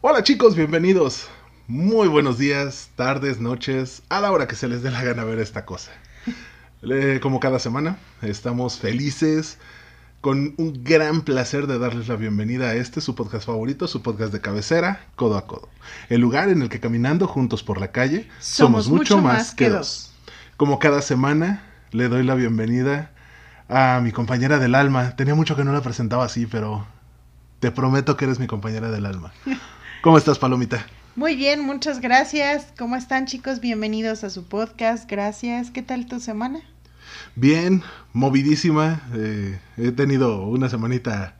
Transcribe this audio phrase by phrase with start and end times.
[0.00, 1.26] Hola chicos, bienvenidos.
[1.66, 5.40] Muy buenos días, tardes, noches, a la hora que se les dé la gana ver
[5.40, 5.90] esta cosa.
[7.20, 9.58] Como cada semana, estamos felices,
[10.20, 14.32] con un gran placer de darles la bienvenida a este, su podcast favorito, su podcast
[14.32, 15.68] de cabecera, Codo a Codo.
[16.08, 20.12] El lugar en el que caminando juntos por la calle somos, mucho, más, que dos.
[20.56, 23.10] Como cada semana, le doy la bienvenida
[23.68, 25.16] a mi compañera del alma.
[25.16, 26.86] Tenía mucho que no la presentaba así, pero
[27.58, 29.32] te prometo que eres mi compañera del alma.
[30.00, 30.86] ¿Cómo estás, Palomita?
[31.16, 32.72] Muy bien, muchas gracias.
[32.78, 33.58] ¿Cómo están, chicos?
[33.58, 35.10] Bienvenidos a su podcast.
[35.10, 35.72] Gracias.
[35.72, 36.60] ¿Qué tal tu semana?
[37.34, 37.82] Bien,
[38.12, 39.02] movidísima.
[39.14, 41.34] Eh, he tenido una semanita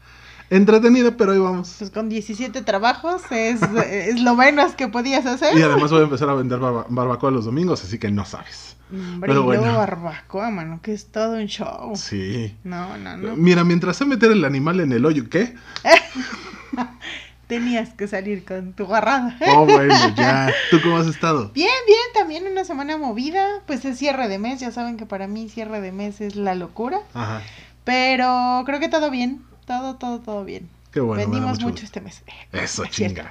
[0.51, 1.77] entretenida, pero ahí vamos.
[1.79, 5.57] Pues con 17 trabajos es, es lo menos que podías hacer.
[5.57, 8.77] Y además voy a empezar a vender barbacoa los domingos, así que no sabes.
[8.91, 9.77] Hombre, pero bueno.
[9.77, 11.95] barbacoa, mano, que es todo un show.
[11.95, 12.57] Sí.
[12.65, 13.37] No, no, no.
[13.37, 15.55] Mira, mientras sé meter el animal en el hoyo, ¿qué?
[17.49, 19.37] Tenías que salir con tu guarrada.
[19.57, 20.53] Oh, bueno, ya.
[20.71, 21.51] ¿Tú cómo has estado?
[21.55, 23.63] Bien, bien, también una semana movida.
[23.67, 26.55] Pues es cierre de mes, ya saben que para mí cierre de mes es la
[26.55, 27.01] locura.
[27.15, 27.43] Ajá.
[27.85, 30.69] Pero creo que todo bien, todo, todo, todo bien.
[30.93, 31.23] Qué bueno.
[31.23, 32.23] Vendimos mucho, este mes.
[32.53, 33.31] Eso, chinga.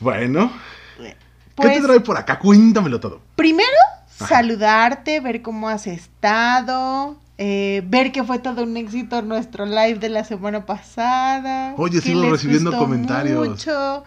[0.00, 0.52] bueno.
[0.98, 2.38] ¿Qué te pues trae por acá?
[2.38, 3.20] Cuéntamelo todo.
[3.36, 3.68] Primero,
[4.08, 10.08] saludarte, ver cómo has estado, eh, ver que fue todo un éxito nuestro live de
[10.08, 11.74] la semana pasada.
[11.76, 13.48] Oye, sigo recibiendo comentarios.
[13.48, 14.04] Mucho.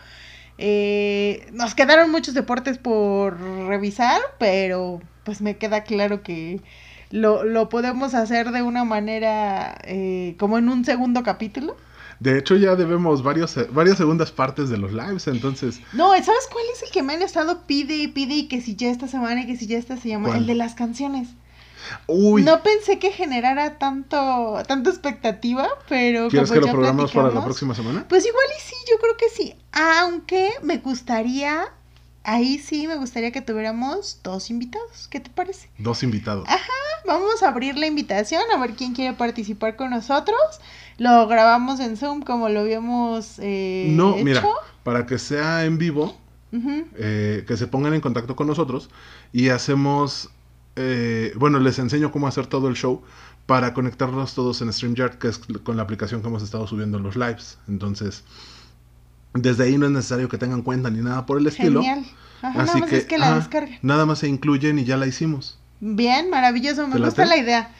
[0.57, 6.61] Eh, nos quedaron muchos deportes por revisar, pero pues me queda claro que
[7.11, 11.75] lo, lo podemos hacer de una manera eh, como en un segundo capítulo.
[12.19, 15.79] De hecho, ya debemos varios, varias segundas partes de los lives, entonces.
[15.93, 18.75] No, ¿sabes cuál es el que me han estado pide y pide y que si
[18.75, 20.35] ya esta semana y que si ya esta se llama?
[20.35, 21.29] El de las canciones.
[22.07, 22.43] Uy.
[22.43, 26.29] No pensé que generara tanto, tanta expectativa, pero.
[26.29, 28.05] ¿Quieres que lo programemos para la próxima semana?
[28.07, 29.55] Pues igual y sí, yo creo que sí.
[29.71, 31.71] Aunque me gustaría
[32.27, 35.07] ahí sí me gustaría que tuviéramos dos invitados.
[35.09, 35.69] ¿Qué te parece?
[35.79, 36.47] Dos invitados.
[36.47, 36.73] Ajá,
[37.07, 40.37] vamos a abrir la invitación a ver quién quiere participar con nosotros.
[40.97, 44.43] Lo grabamos en Zoom como lo habíamos eh, No, mira,
[44.83, 46.17] para que sea en vivo,
[46.97, 48.89] eh, que se pongan en contacto con nosotros
[49.31, 50.29] y hacemos,
[50.77, 53.01] eh, bueno, les enseño cómo hacer todo el show
[53.47, 57.15] para conectarnos todos en StreamYard, que es con la aplicación que hemos estado subiendo los
[57.15, 57.57] lives.
[57.67, 58.23] Entonces,
[59.33, 61.81] desde ahí no es necesario que tengan cuenta ni nada por el estilo.
[61.81, 62.05] Genial.
[62.41, 63.47] Ajá, Así que, es que la.
[63.81, 65.59] Nada más se incluyen y ya la hicimos.
[65.79, 67.71] Bien, maravilloso, me gusta la idea.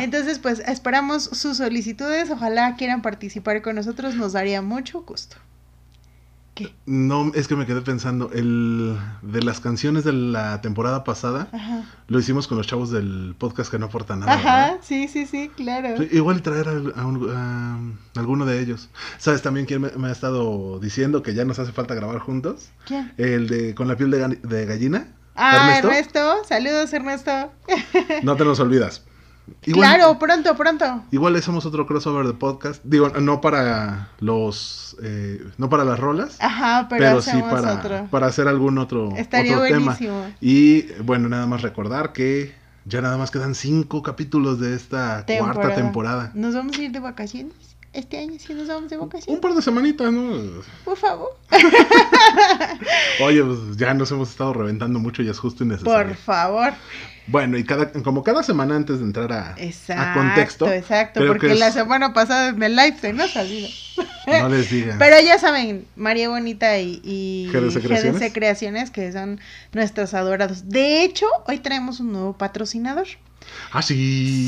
[0.00, 5.36] Entonces, pues esperamos sus solicitudes, ojalá quieran participar con nosotros, nos daría mucho gusto.
[6.56, 6.74] ¿Qué?
[6.86, 11.50] No, es que me quedé pensando, el de las canciones de la temporada pasada,
[12.08, 14.32] lo hicimos con los chavos del podcast que no aporta nada.
[14.32, 16.02] Ajá, sí, sí, sí, claro.
[16.10, 17.78] Igual traer a,
[18.18, 18.88] alguno de ellos.
[19.18, 22.70] ¿Sabes también quién me, ha estado diciendo que ya nos hace falta grabar juntos?
[22.86, 23.12] ¿Quién?
[23.18, 25.08] El de con la piel de, de gallina.
[25.34, 26.42] Ah, Ernesto.
[26.48, 27.52] Saludos, Ernesto.
[28.22, 29.04] No te nos olvidas.
[29.60, 31.02] Claro, pronto, pronto.
[31.10, 32.82] Igual le hacemos otro crossover de podcast.
[32.84, 34.96] Digo, no para los.
[35.02, 36.36] Eh, no para las rolas.
[36.40, 39.96] Ajá, pero, sí para, para hacer algún otro, Estaría otro tema.
[40.40, 42.54] Y bueno, nada más recordar que
[42.84, 46.30] ya nada más quedan cinco capítulos de esta cuarta temporada.
[46.34, 47.76] ¿Nos vamos a ir de vacaciones?
[47.96, 49.28] este año si nos vamos de vacaciones.
[49.34, 50.62] Un par de semanitas, ¿no?
[50.84, 51.36] Por favor.
[53.20, 56.06] Oye, pues ya nos hemos estado reventando mucho y es justo y necesario.
[56.06, 56.72] Por favor.
[57.28, 60.72] Bueno, y cada, como cada semana antes de entrar a, exacto, a contexto.
[60.72, 63.68] Exacto, porque la semana pasada en el live se nos salido.
[64.26, 64.98] No les digan.
[64.98, 68.32] Pero ya saben, María Bonita y, y GDC Creaciones?
[68.32, 69.40] Creaciones, que son
[69.72, 70.68] nuestros adorados.
[70.68, 73.06] De hecho, hoy traemos un nuevo patrocinador.
[73.72, 73.94] Ah, sí.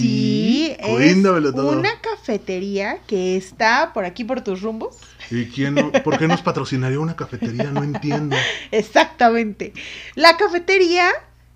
[0.00, 4.96] Sí, es una cafetería que está por aquí por tus rumbos.
[5.30, 7.70] ¿Y quién por qué nos patrocinaría una cafetería?
[7.70, 8.36] No entiendo.
[8.70, 9.72] Exactamente.
[10.14, 11.10] La cafetería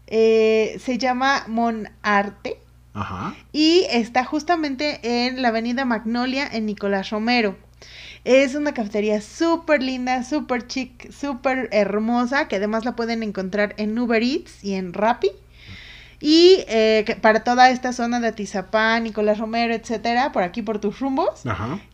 [0.06, 2.58] eh, se llama Monarte.
[2.94, 3.34] Ajá.
[3.52, 7.56] Y está justamente en la avenida Magnolia en Nicolás Romero.
[8.24, 13.98] Es una cafetería súper linda, súper chic, súper hermosa, que además la pueden encontrar en
[13.98, 15.30] Uber Eats y en Rappi.
[16.24, 21.00] Y eh, para toda esta zona de Atizapán, Nicolás Romero, etcétera, por aquí por tus
[21.00, 21.42] rumbos,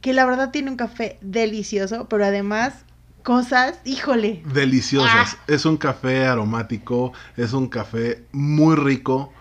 [0.02, 2.84] que la verdad tiene un café delicioso, pero además
[3.22, 4.42] cosas, híjole.
[4.52, 5.34] Deliciosas.
[5.34, 5.44] Ah.
[5.46, 9.32] Es un café aromático, es un café muy rico.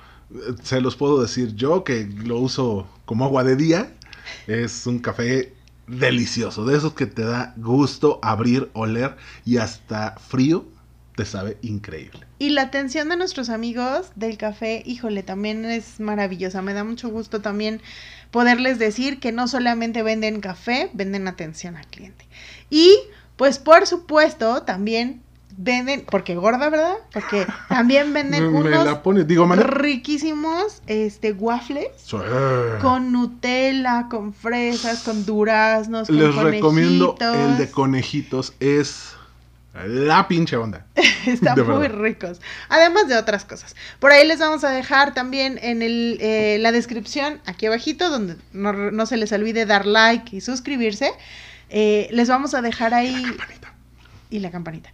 [0.64, 3.92] Se los puedo decir yo que lo uso como agua de día.
[4.48, 5.54] Es un café
[5.88, 10.66] delicioso, de esos que te da gusto abrir, oler y hasta frío
[11.16, 12.27] te sabe increíble.
[12.40, 16.62] Y la atención de nuestros amigos del café, híjole, también es maravillosa.
[16.62, 17.82] Me da mucho gusto también
[18.32, 22.26] poderles decir que no solamente venden café, venden atención al cliente.
[22.70, 22.96] Y
[23.38, 25.22] Pues por supuesto, también
[25.58, 26.96] venden, porque gorda, ¿verdad?
[27.12, 29.60] Porque también venden Me unos la pones, digo, man.
[29.60, 31.90] riquísimos este waffles
[32.82, 39.17] con Nutella, con fresas, con duraznos, con Les recomiendo el de conejitos, es
[39.86, 40.86] la pinche onda.
[41.26, 42.40] Están muy ricos.
[42.70, 43.76] Además de otras cosas.
[44.00, 48.38] Por ahí les vamos a dejar también en el, eh, la descripción, aquí abajito, donde
[48.54, 51.12] no, no se les olvide dar like y suscribirse.
[51.70, 53.24] eh, les vamos a dejar ahí...
[54.30, 54.92] Y la campanita.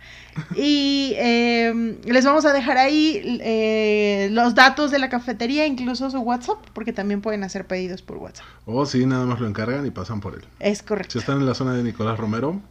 [0.55, 6.57] Y eh, les vamos a dejar ahí los datos de la cafetería, incluso su WhatsApp,
[6.73, 8.45] porque también pueden hacer pedidos por WhatsApp.
[8.67, 10.43] O si nada más lo encargan y pasan por él.
[10.59, 11.17] Es Si correcto.
[11.17, 12.61] están en la zona de Nicolás Romero,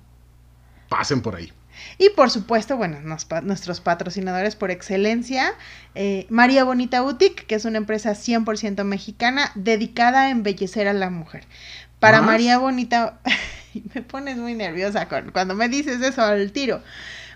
[0.88, 1.52] pasen por ahí.
[1.98, 5.52] Y por supuesto, bueno, nos nuestros patrocinadores por excelencia,
[5.94, 11.10] eh, María Bonita Boutique, que es una empresa 100% mexicana dedicada a embellecer a la
[11.10, 11.44] mujer.
[11.98, 12.30] Para ¿Más?
[12.32, 13.20] María Bonita,
[13.94, 16.82] me pones muy nerviosa con, cuando me dices eso al tiro.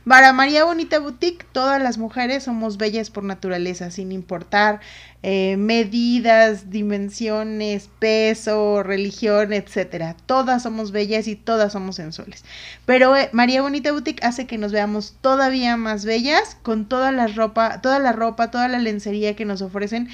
[0.09, 4.79] Para María Bonita Boutique, todas las mujeres somos bellas por naturaleza, sin importar
[5.25, 10.17] eh, medidas, dimensiones, peso, religión, etcétera.
[10.27, 12.45] Todas somos bellas y todas somos sensuales.
[12.85, 17.27] Pero eh, María Bonita Boutique hace que nos veamos todavía más bellas con toda la
[17.27, 20.09] ropa, toda la ropa, toda la lencería que nos ofrecen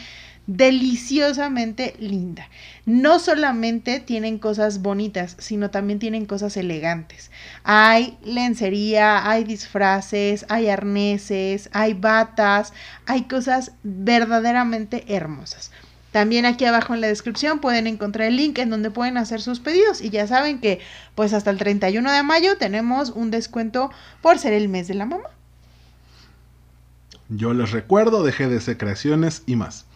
[0.46, 2.48] deliciosamente linda.
[2.84, 7.30] No solamente tienen cosas bonitas, sino también tienen cosas elegantes.
[7.64, 12.72] Hay lencería, hay disfraces, hay arneses, hay batas,
[13.06, 15.70] hay cosas verdaderamente hermosas.
[16.10, 19.60] También aquí abajo en la descripción pueden encontrar el link en donde pueden hacer sus
[19.60, 20.78] pedidos y ya saben que
[21.14, 23.90] pues hasta el 31 de mayo tenemos un descuento
[24.20, 25.30] por ser el mes de la mamá.
[27.30, 29.86] Yo les recuerdo de GDC Creaciones y más.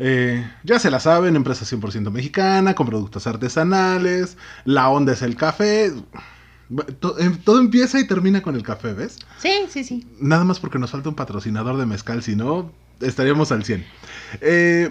[0.00, 5.36] Eh, ya se la saben, empresa 100% mexicana, con productos artesanales, la onda es el
[5.36, 5.92] café.
[7.18, 9.18] Em- Todo empieza y termina con el café, ¿ves?
[9.38, 10.06] Sí, sí, sí.
[10.20, 13.84] Nada más porque nos falta un patrocinador de mezcal, si no, estaríamos al 100.
[14.40, 14.88] Eh,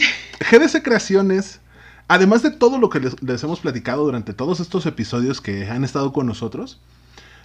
[0.51, 1.59] GDC Creaciones,
[2.07, 5.83] además de todo lo que les, les hemos platicado durante todos estos episodios que han
[5.83, 6.79] estado con nosotros,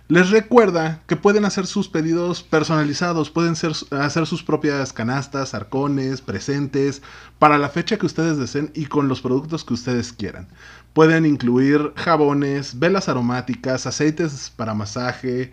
[0.09, 7.01] les recuerda que pueden hacer sus pedidos personalizados, pueden hacer sus propias canastas, arcones, presentes,
[7.39, 10.49] para la fecha que ustedes deseen y con los productos que ustedes quieran.
[10.93, 15.53] Pueden incluir jabones, velas aromáticas, aceites para masaje,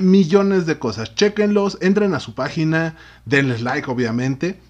[0.00, 1.14] millones de cosas.
[1.14, 4.60] Chequenlos, entren a su página, denles like obviamente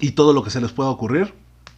[0.00, 1.34] y todo lo que se les pueda ocurrir,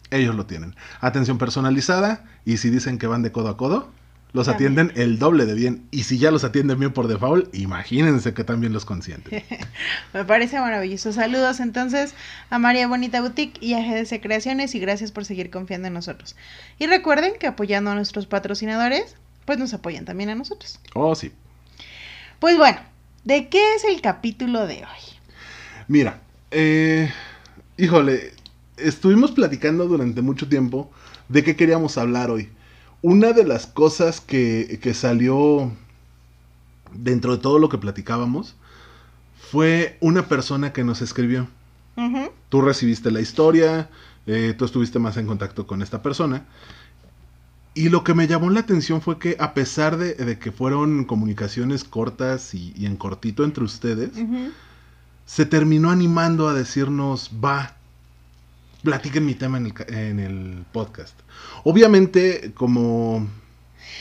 [0.09, 0.75] ellos lo tienen.
[1.01, 3.91] Atención personalizada y si dicen que van de codo a codo,
[4.31, 4.73] los También.
[4.73, 5.87] atienden el doble de bien.
[5.91, 9.43] Y si ya los atienden bien por default, imagínense que también los consienten.
[10.13, 11.11] Me parece maravilloso.
[11.13, 12.13] Saludos entonces
[12.49, 16.35] a María Bonita Boutique y a GDC Creaciones y gracias por seguir confiando en nosotros.
[16.77, 19.15] Y recuerden que apoyando a nuestros patrocinadores,
[19.45, 20.79] pues nos apoyan también a nosotros.
[20.93, 21.31] Oh, sí.
[22.39, 22.79] Pues bueno,
[23.23, 25.19] ¿de qué es el capítulo de hoy?
[25.87, 26.21] Mira,
[26.51, 27.11] eh,
[27.77, 28.33] híjole,
[28.77, 30.91] estuvimos platicando durante mucho tiempo
[31.29, 32.49] de qué queríamos hablar hoy.
[33.01, 35.71] Una de las cosas que, que salió
[36.93, 38.55] dentro de todo lo que platicábamos
[39.51, 41.47] fue una persona que nos escribió.
[42.47, 43.89] Tú recibiste la historia,
[44.25, 46.45] eh, tú estuviste más en contacto con esta persona.
[47.73, 51.03] Y lo que me llamó la atención fue que a pesar de, de que fueron
[51.03, 54.11] comunicaciones cortas y, y en cortito entre ustedes,
[55.25, 57.75] se terminó animando a decirnos, va,
[58.83, 61.19] platiquen mi tema en el, en el podcast.
[61.63, 63.27] Obviamente, como,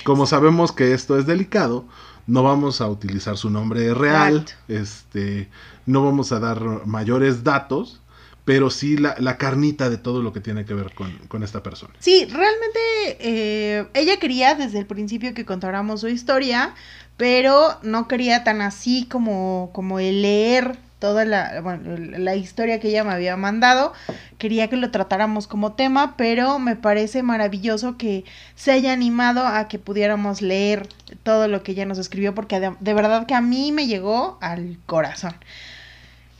[0.05, 1.87] como sabemos que esto es delicado,
[2.27, 4.53] no vamos a utilizar su nombre real, Exacto.
[4.69, 5.49] este,
[5.87, 8.01] no vamos a dar mayores datos,
[8.45, 11.63] pero sí la, la carnita de todo lo que tiene que ver con, con esta
[11.63, 11.95] persona.
[11.99, 12.79] Sí, realmente
[13.21, 16.75] eh, ella quería desde el principio que contáramos su historia,
[17.17, 22.89] pero no quería tan así como, como el leer toda la, bueno, la historia que
[22.89, 23.93] ella me había mandado.
[24.39, 28.25] Quería que lo tratáramos como tema, pero me parece maravilloso que
[28.55, 30.89] se haya animado a que pudiéramos leer
[31.23, 34.39] todo lo que ella nos escribió, porque de, de verdad que a mí me llegó
[34.41, 35.35] al corazón.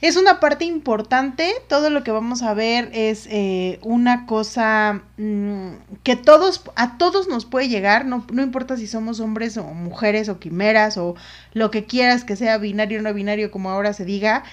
[0.01, 5.71] Es una parte importante, todo lo que vamos a ver es eh, una cosa mm,
[6.03, 10.29] que todos, a todos nos puede llegar, no, no importa si somos hombres o mujeres
[10.29, 11.15] o quimeras o
[11.51, 14.45] lo que quieras que sea binario o no binario como ahora se diga,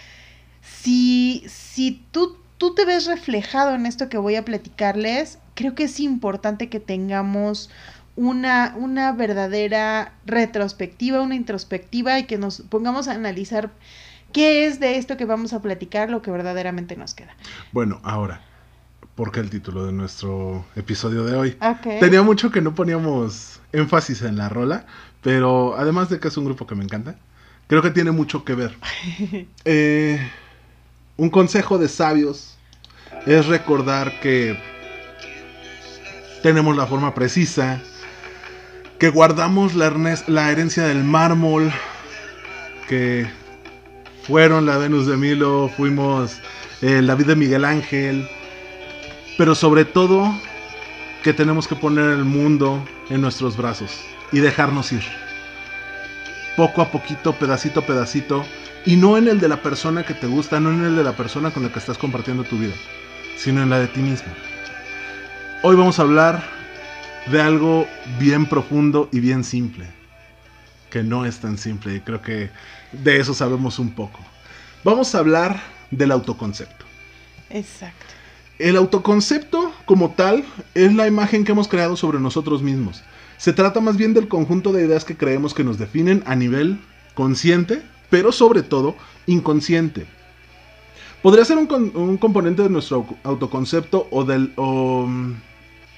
[0.63, 5.85] si, si tú, tú te ves reflejado en esto que voy a platicarles, creo que
[5.85, 7.71] es importante que tengamos
[8.17, 13.71] una, una verdadera retrospectiva, una introspectiva y que nos pongamos a analizar
[14.37, 17.35] qué es de esto que vamos a platicar lo que verdaderamente nos queda.
[17.73, 18.43] Bueno, ahora,
[19.15, 21.57] ¿por qué el título de nuestro episodio de hoy?
[21.63, 22.01] Ok.
[22.01, 24.85] Tenía mucho que no poníamos énfasis en la rola,
[25.23, 27.17] pero además de que es un grupo que me encanta,
[27.67, 28.77] creo que tiene mucho que ver.
[29.65, 30.21] Eh,
[31.17, 32.59] un consejo de sabios
[33.25, 34.61] es recordar que
[36.43, 37.81] tenemos la forma precisa,
[38.99, 41.73] que guardamos la herencia del mármol,
[42.87, 43.27] que
[44.27, 46.41] fueron la Venus de Milo, fuimos
[46.83, 48.29] eh, la vida de Miguel Ángel,
[49.39, 50.35] pero sobre todo
[51.23, 54.01] que tenemos que poner el mundo en nuestros brazos
[54.33, 55.03] y dejarnos ir.
[56.57, 58.45] Poco a poquito, pedacito a pedacito,
[58.85, 61.17] y no en el de la persona que te gusta, no en el de la
[61.17, 62.75] persona con la que estás compartiendo tu vida,
[63.37, 64.33] sino en la de ti mismo.
[65.63, 66.43] Hoy vamos a hablar
[67.31, 67.87] de algo
[68.19, 69.87] bien profundo y bien simple,
[70.91, 72.51] que no es tan simple y creo que
[72.93, 74.19] de eso sabemos un poco.
[74.85, 76.85] Vamos a hablar del autoconcepto.
[77.51, 78.05] Exacto.
[78.59, 83.03] El autoconcepto como tal es la imagen que hemos creado sobre nosotros mismos.
[83.37, 86.81] Se trata más bien del conjunto de ideas que creemos que nos definen a nivel
[87.15, 90.07] consciente, pero sobre todo inconsciente.
[91.23, 94.53] Podría ser un, con- un componente de nuestro au- autoconcepto o del...
[94.57, 95.35] o, mm,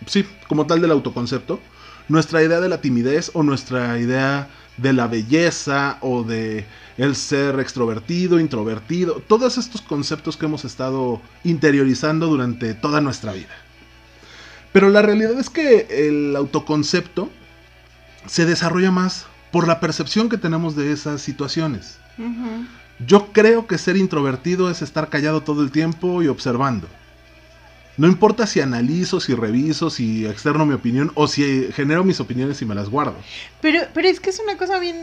[0.07, 1.61] sí, como tal del autoconcepto.
[2.09, 6.64] Nuestra idea de la timidez o nuestra idea de la belleza o de
[6.97, 13.54] el ser extrovertido, introvertido, todos estos conceptos que hemos estado interiorizando durante toda nuestra vida.
[14.73, 17.30] Pero la realidad es que el autoconcepto
[18.26, 21.99] se desarrolla más por la percepción que tenemos de esas situaciones.
[23.06, 26.88] Yo creo que ser introvertido es estar callado todo el tiempo y observando.
[27.98, 32.62] No importa si analizo, si reviso, si externo mi opinión o si genero mis opiniones
[32.62, 33.16] y me las guardo.
[33.60, 34.96] Pero, pero es que es una cosa bien,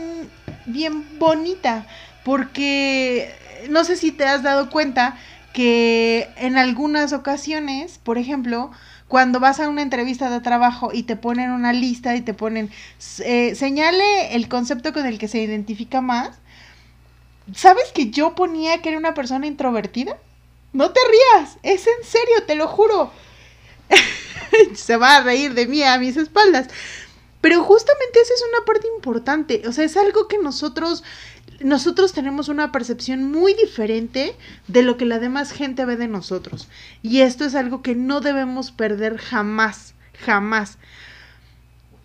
[0.64, 1.86] bien bonita,
[2.24, 3.34] porque
[3.68, 5.18] no sé si te has dado cuenta
[5.52, 8.70] que en algunas ocasiones, por ejemplo,
[9.08, 12.70] cuando vas a una entrevista de trabajo y te ponen una lista y te ponen,
[13.24, 16.38] eh, señale el concepto con el que se identifica más,
[17.54, 20.16] ¿sabes que yo ponía que era una persona introvertida?
[20.76, 23.10] No te rías, es en serio, te lo juro.
[24.74, 26.68] se va a reír de mí a mis espaldas.
[27.40, 31.02] Pero justamente esa es una parte importante, o sea, es algo que nosotros
[31.60, 34.36] nosotros tenemos una percepción muy diferente
[34.68, 36.68] de lo que la demás gente ve de nosotros.
[37.00, 39.94] Y esto es algo que no debemos perder jamás,
[40.26, 40.76] jamás.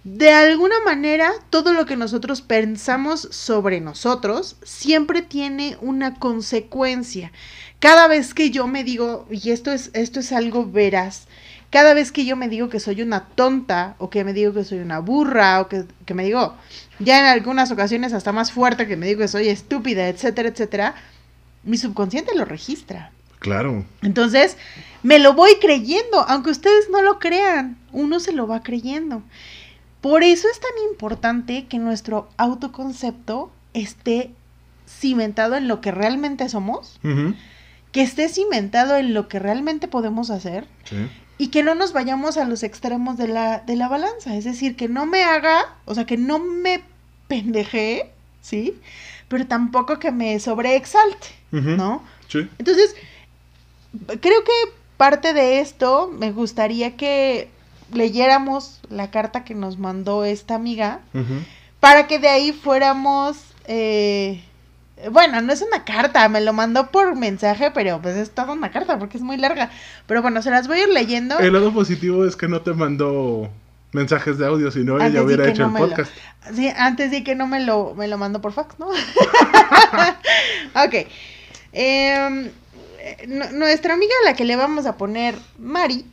[0.05, 7.33] De alguna manera, todo lo que nosotros pensamos sobre nosotros siempre tiene una consecuencia.
[7.81, 11.27] Cada vez que yo me digo, y esto es, esto es algo veraz,
[11.71, 14.63] cada vez que yo me digo que soy una tonta, o que me digo que
[14.63, 16.53] soy una burra, o que, que me digo,
[16.99, 20.93] ya en algunas ocasiones hasta más fuerte, que me digo que soy estúpida, etcétera, etcétera,
[21.63, 23.11] mi subconsciente lo registra.
[23.39, 23.83] Claro.
[24.03, 24.57] Entonces,
[25.01, 29.23] me lo voy creyendo, aunque ustedes no lo crean, uno se lo va creyendo.
[30.01, 34.29] Por eso es tan importante que nuestro autoconcepto esté
[34.87, 36.99] cimentado en lo que realmente somos.
[37.91, 41.09] Que esté cimentado en lo que realmente podemos hacer Sí.
[41.37, 44.35] y que no nos vayamos a los extremos de la, de la balanza.
[44.35, 46.81] Es decir, que no me haga, o sea, que no me
[47.27, 48.77] pendeje, ¿sí?
[49.27, 51.27] Pero tampoco que me sobreexalte.
[51.51, 52.01] ¿no?
[52.29, 52.47] Sí.
[52.59, 52.95] Entonces,
[54.21, 54.51] creo que
[54.97, 57.49] parte de esto me gustaría que
[57.93, 61.01] leyéramos la carta que nos mandó esta amiga
[61.81, 63.37] para que de ahí fuéramos...
[63.65, 64.43] eh,
[65.09, 68.71] bueno, no es una carta, me lo mandó por mensaje, pero pues es toda una
[68.71, 69.71] carta porque es muy larga.
[70.05, 71.39] Pero bueno, se las voy a ir leyendo.
[71.39, 73.49] El lado positivo es que no te mandó
[73.93, 76.11] mensajes de audio, si no ella hubiera hecho no el lo- podcast.
[76.55, 78.87] Sí, antes de que no me lo, me lo mandó por fax, ¿no?
[80.75, 80.95] ok.
[81.73, 82.49] Em,
[83.27, 86.05] nu- nuestra amiga a la que le vamos a poner Mari,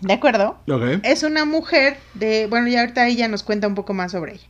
[0.00, 0.58] ¿de acuerdo?
[1.02, 4.46] Es una mujer de, bueno, ya ahorita ella nos cuenta un poco más sobre ella.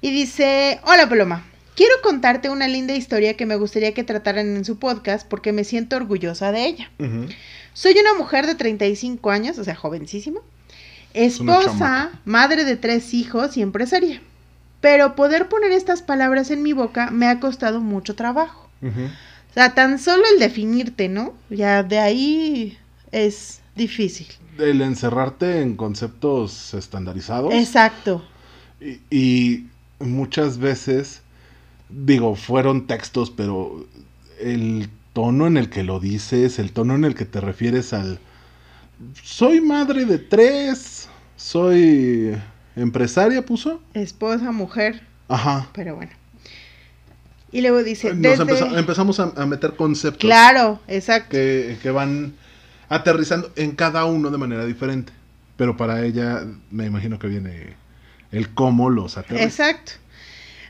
[0.00, 1.44] Y dice, hola Paloma,
[1.76, 5.64] quiero contarte una linda historia que me gustaría que trataran en su podcast porque me
[5.64, 6.90] siento orgullosa de ella.
[7.74, 10.40] Soy una mujer de 35 años, o sea, jovencísima,
[11.14, 14.20] esposa, madre de tres hijos y empresaria.
[14.80, 18.68] Pero poder poner estas palabras en mi boca me ha costado mucho trabajo.
[18.82, 21.34] O sea, tan solo el definirte, ¿no?
[21.50, 22.78] Ya de ahí
[23.12, 24.26] es difícil.
[24.58, 27.54] El encerrarte en conceptos estandarizados.
[27.54, 28.24] Exacto.
[28.80, 29.66] Y, y
[30.00, 31.21] muchas veces,
[31.92, 33.86] digo, fueron textos, pero
[34.40, 38.18] el tono en el que lo dices, el tono en el que te refieres al...
[39.22, 42.36] Soy madre de tres, soy
[42.76, 43.82] empresaria, puso.
[43.94, 45.68] Esposa, mujer, Ajá.
[45.72, 46.12] pero bueno.
[47.50, 48.42] Y luego dice, Nos desde...
[48.44, 51.30] empeza- empezamos a, a meter conceptos Claro, exacto.
[51.32, 52.34] que, que van
[52.88, 55.12] aterrizando en cada uno de manera diferente.
[55.56, 57.74] Pero para ella, me imagino que viene
[58.30, 59.44] el cómo los aterriza.
[59.44, 59.92] Exacto.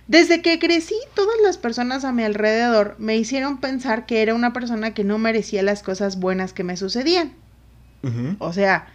[0.08, 4.52] Desde que crecí, todas las personas a mi alrededor me hicieron pensar que era una
[4.52, 7.32] persona que no merecía las cosas buenas que me sucedían.
[8.40, 8.88] O sea,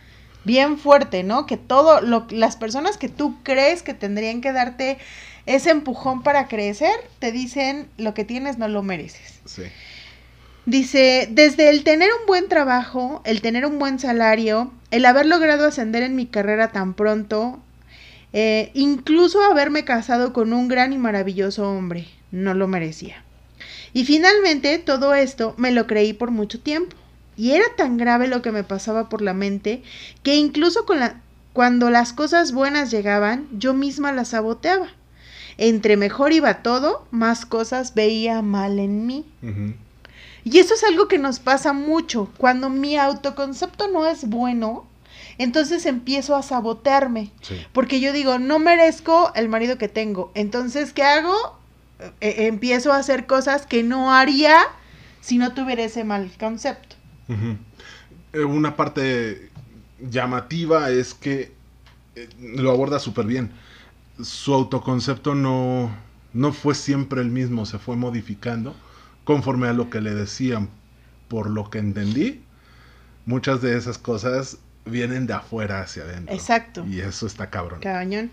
[0.43, 1.45] bien fuerte, ¿no?
[1.45, 4.97] Que todo lo las personas que tú crees que tendrían que darte
[5.45, 9.39] ese empujón para crecer, te dicen lo que tienes no lo mereces.
[9.45, 9.63] Sí.
[10.65, 15.65] Dice, desde el tener un buen trabajo, el tener un buen salario, el haber logrado
[15.65, 17.63] ascender en mi carrera tan pronto,
[18.33, 23.23] eh, incluso haberme casado con un gran y maravilloso hombre, no lo merecía.
[23.93, 26.95] Y finalmente todo esto me lo creí por mucho tiempo.
[27.35, 29.83] Y era tan grave lo que me pasaba por la mente
[30.23, 31.21] que incluso con la,
[31.53, 34.89] cuando las cosas buenas llegaban, yo misma las saboteaba.
[35.57, 39.25] Entre mejor iba todo, más cosas veía mal en mí.
[40.43, 42.29] Y eso es algo que nos pasa mucho.
[42.37, 44.85] Cuando mi autoconcepto no es bueno,
[45.37, 47.31] entonces empiezo a sabotearme.
[47.41, 47.55] Sí.
[47.73, 50.31] Porque yo digo, no merezco el marido que tengo.
[50.35, 51.57] Entonces, ¿qué hago?
[51.99, 54.59] Eh, eh, empiezo a hacer cosas que no haría
[55.21, 56.95] si no tuviera ese mal concepto.
[58.33, 59.49] Eh, Una parte
[59.99, 61.51] llamativa es que
[62.15, 63.51] eh, lo aborda súper bien.
[64.21, 65.91] Su autoconcepto no,
[66.33, 68.75] no fue siempre el mismo, se fue modificando
[69.23, 70.69] conforme a lo que le decían.
[71.27, 72.41] Por lo que entendí,
[73.25, 76.33] muchas de esas cosas vienen de afuera hacia adentro.
[76.33, 76.85] Exacto.
[76.85, 77.79] Y eso está cabrón.
[77.81, 78.31] Cabañón.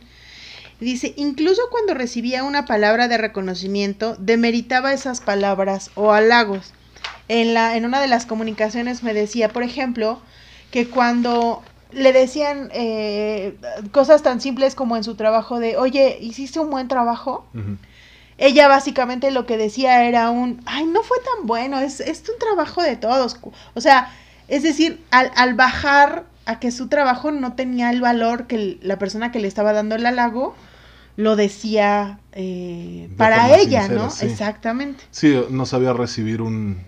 [0.80, 6.72] Dice, incluso cuando recibía una palabra de reconocimiento, demeritaba esas palabras o halagos.
[7.28, 10.20] En, la, en una de las comunicaciones me decía, por ejemplo,
[10.70, 13.56] que cuando le decían eh,
[13.92, 17.46] cosas tan simples como en su trabajo de, oye, ¿hiciste un buen trabajo?
[18.36, 22.38] Ella básicamente lo que decía era un, ay, no fue tan bueno, es, es un
[22.38, 23.38] trabajo de todos.
[23.74, 24.12] O sea,
[24.48, 28.98] es decir, al, al bajar a que su trabajo no tenía el valor que la
[28.98, 30.54] persona que le estaba dando el halago
[31.16, 34.10] lo decía eh, De para ella, sincera, ¿no?
[34.10, 34.26] sí.
[34.26, 35.04] Exactamente.
[35.10, 36.78] Sí, no sabía recibir un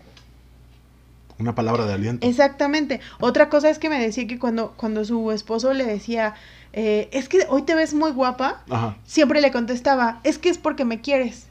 [1.39, 2.26] una palabra de aliento.
[2.26, 3.00] Exactamente.
[3.21, 6.35] Otra cosa es que me decía que cuando, cuando su esposo le decía,
[6.73, 8.97] eh, es que hoy te ves muy guapa, Ajá.
[9.04, 11.49] siempre le contestaba, es que es porque me quieres.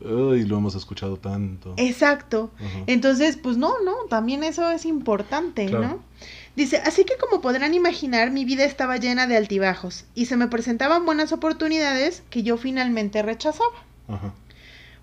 [0.00, 1.74] Uy, lo hemos escuchado tanto.
[1.76, 2.50] Exacto.
[2.58, 2.84] Ajá.
[2.86, 5.88] Entonces, pues no, no, también eso es importante, Claro.
[5.88, 5.98] ¿no?
[6.56, 10.48] Dice, así que como podrán imaginar, mi vida estaba llena de altibajos y se me
[10.48, 13.76] presentaban buenas oportunidades que yo finalmente rechazaba.
[14.08, 14.32] Ajá.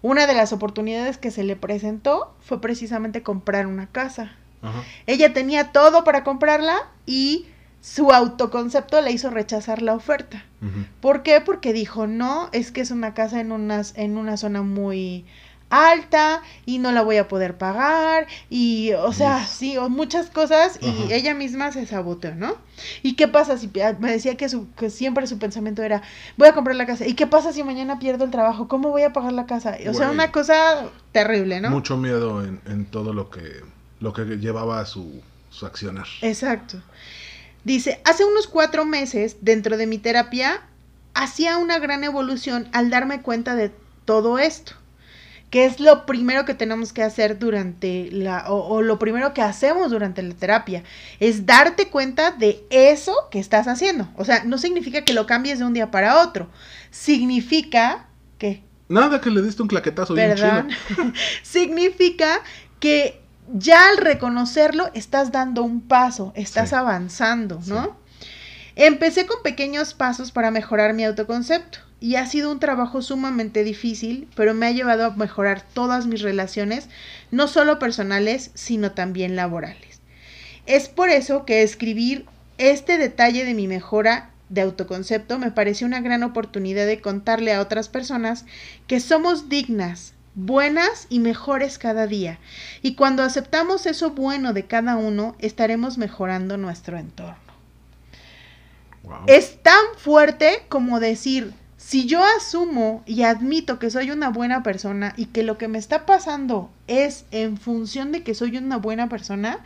[0.02, 4.36] Una de las oportunidades que se le presentó fue precisamente comprar una casa.
[4.64, 4.84] Ajá.
[5.06, 7.46] Ella tenía todo para comprarla y
[7.82, 10.46] su autoconcepto le hizo rechazar la oferta.
[10.62, 10.86] Ujú.
[11.02, 11.40] ¿Por qué?
[11.40, 15.26] Porque dijo, no, es que es una casa en, unas, en una zona muy
[15.74, 20.78] alta y no la voy a poder pagar y, o sea, sí, o muchas cosas
[20.82, 21.16] y Ajá.
[21.16, 22.56] ella misma se saboteó, ¿no?
[23.02, 26.02] ¿Y qué pasa si pi- me decía que, su, que siempre su pensamiento era,
[26.38, 27.08] voy a comprar la casa?
[27.08, 28.68] ¿Y qué pasa si mañana pierdo el trabajo?
[28.68, 29.78] ¿Cómo voy a pagar la casa?
[29.90, 31.70] O sea, una cosa terrible, ¿no?
[31.70, 33.64] Mucho miedo en, en todo lo que
[34.00, 36.08] lo que llevaba a su, su accionar.
[36.22, 36.82] Exacto.
[37.64, 40.62] Dice, hace unos cuatro meses, dentro de mi terapia,
[41.14, 43.72] hacía una gran evolución al darme cuenta de
[44.04, 44.74] todo esto.
[45.54, 49.44] Que es lo primero que tenemos que hacer durante la, o, o lo primero que
[49.44, 50.82] hacemos durante la terapia,
[51.20, 54.08] es darte cuenta de eso que estás haciendo.
[54.16, 56.50] O sea, no significa que lo cambies de un día para otro.
[56.90, 58.08] Significa
[58.40, 60.70] que Nada que le diste un claquetazo Perdón.
[60.88, 61.14] chido.
[61.44, 62.42] Significa
[62.80, 63.22] que
[63.54, 66.76] ya al reconocerlo estás dando un paso, estás Sí.
[66.76, 67.84] avanzando, ¿no?
[67.84, 68.28] Sí.
[68.76, 74.28] Empecé con pequeños pasos para mejorar mi autoconcepto y ha sido un trabajo sumamente difícil,
[74.36, 76.90] pero me ha llevado a mejorar todas mis relaciones,
[77.32, 80.02] no solo personales, sino también laborales.
[80.66, 82.26] Es por eso que escribir
[82.58, 87.62] este detalle de mi mejora de autoconcepto me pareció una gran oportunidad de contarle a
[87.62, 88.44] otras personas
[88.86, 92.38] que somos dignas, buenas y mejores cada día.
[92.82, 97.38] Y cuando aceptamos eso bueno de cada uno, estaremos mejorando nuestro entorno.
[99.04, 99.24] Wow.
[99.28, 101.54] Es tan fuerte como decir,
[101.86, 105.78] si yo asumo y admito que soy una buena persona y que lo que me
[105.78, 109.60] está pasando es en función de que soy una buena persona,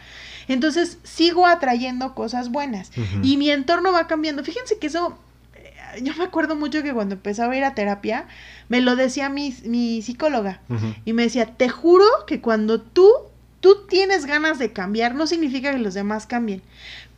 [0.48, 2.92] entonces sigo atrayendo cosas buenas.
[3.22, 4.44] Y mi entorno va cambiando.
[4.44, 5.16] Fíjense que eso,
[5.54, 8.26] eh, yo me acuerdo mucho que cuando empezaba a ir a terapia,
[8.68, 10.62] me lo decía mi, mi psicóloga
[11.06, 13.12] y me decía, te juro que cuando tú,
[13.60, 16.64] tú tienes ganas de cambiar, no significa que los demás cambien,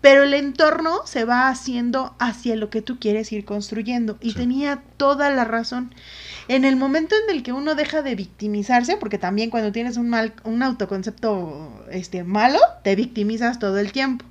[0.01, 4.17] pero el entorno se va haciendo hacia lo que tú quieres ir construyendo.
[4.21, 4.37] Y Sí.
[4.37, 5.93] tenía toda la razón.
[6.47, 10.09] En el momento en el que uno deja de victimizarse, porque también cuando tienes un
[10.09, 14.25] mal, un autoconcepto este malo, te victimizas todo el tiempo.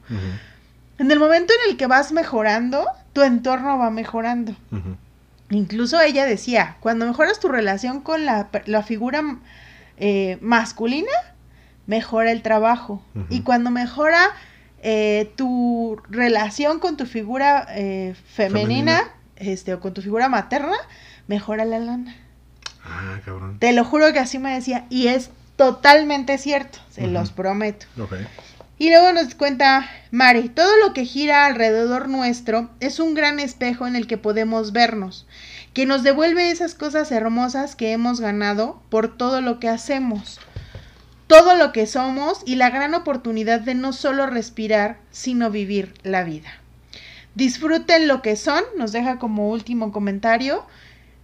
[0.98, 4.56] En el momento en el que vas mejorando, tu entorno va mejorando.
[5.50, 9.22] Incluso ella decía, cuando mejoras tu relación con la, la figura
[9.98, 11.12] eh, masculina,
[11.86, 13.02] mejora el trabajo.
[13.30, 14.20] Y cuando mejora
[14.82, 19.14] eh, tu relación con tu figura eh, femenina, Femenina.
[19.36, 20.76] este, o con tu figura materna,
[21.26, 22.16] mejora la lana.
[22.84, 23.58] Ah, cabrón.
[23.58, 24.86] Te lo juro que así me decía.
[24.88, 27.86] Y es totalmente cierto, se los prometo.
[28.78, 33.86] Y luego nos cuenta Mari, todo lo que gira alrededor nuestro es un gran espejo
[33.88, 35.26] en el que podemos vernos,
[35.74, 40.40] que nos devuelve esas cosas hermosas que hemos ganado por todo lo que hacemos,
[41.28, 46.24] todo lo que somos y la gran oportunidad de no solo respirar, sino vivir la
[46.24, 46.50] vida.
[47.34, 50.66] Disfruten lo que son, nos deja como último comentario.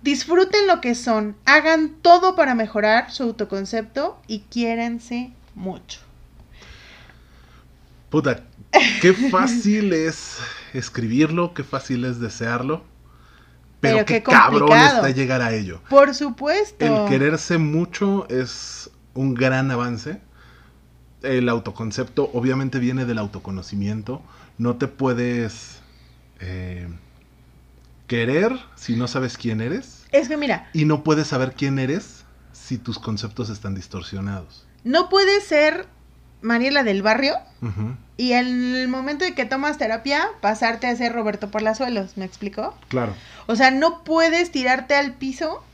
[0.03, 6.01] Disfruten lo que son, hagan todo para mejorar su autoconcepto y quiérense mucho.
[8.11, 8.45] Puta,
[9.01, 10.37] qué fácil es
[10.75, 12.85] escribirlo, qué fácil es desearlo.
[13.81, 15.81] Pero, Pero qué, qué cabrón está llegar a ello.
[15.88, 16.85] Por supuesto.
[16.85, 20.20] El quererse mucho es un gran avance.
[21.22, 24.22] El autoconcepto obviamente viene del autoconocimiento.
[24.59, 25.79] No te puedes
[26.40, 26.88] eh,
[28.07, 30.05] querer si no sabes quién eres.
[30.12, 34.66] Es que mira, Y no puedes saber quién eres si tus conceptos están distorsionados.
[34.85, 35.87] no puede ser
[36.42, 37.37] Mariela del barrio
[38.18, 42.74] y en el momento de que tomas terapia pasarte a ser Roberto Palazuelos, ¿me explicó?
[42.88, 43.14] Claro.
[43.46, 45.64] O sea, no puedes tirarte al piso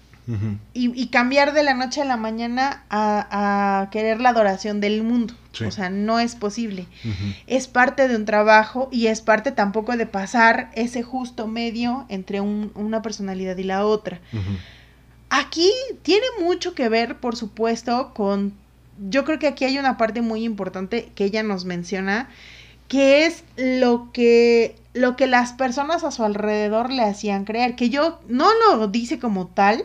[0.74, 5.02] Y, y cambiar de la noche a la mañana a, a querer la adoración del
[5.02, 5.34] mundo.
[5.52, 5.64] Sí.
[5.64, 6.86] O sea, no es posible.
[7.46, 12.40] Es parte de un trabajo y es parte tampoco de pasar ese justo medio entre
[12.40, 14.20] un- una personalidad y la otra.
[15.28, 15.70] Aquí
[16.02, 18.52] tiene mucho que ver, por supuesto, con...
[19.08, 22.28] Yo creo que aquí hay una parte muy importante que ella nos menciona,
[22.88, 27.88] que es lo que, lo que las personas a su alrededor le hacían creer, que
[27.88, 29.84] yo no lo dice como tal,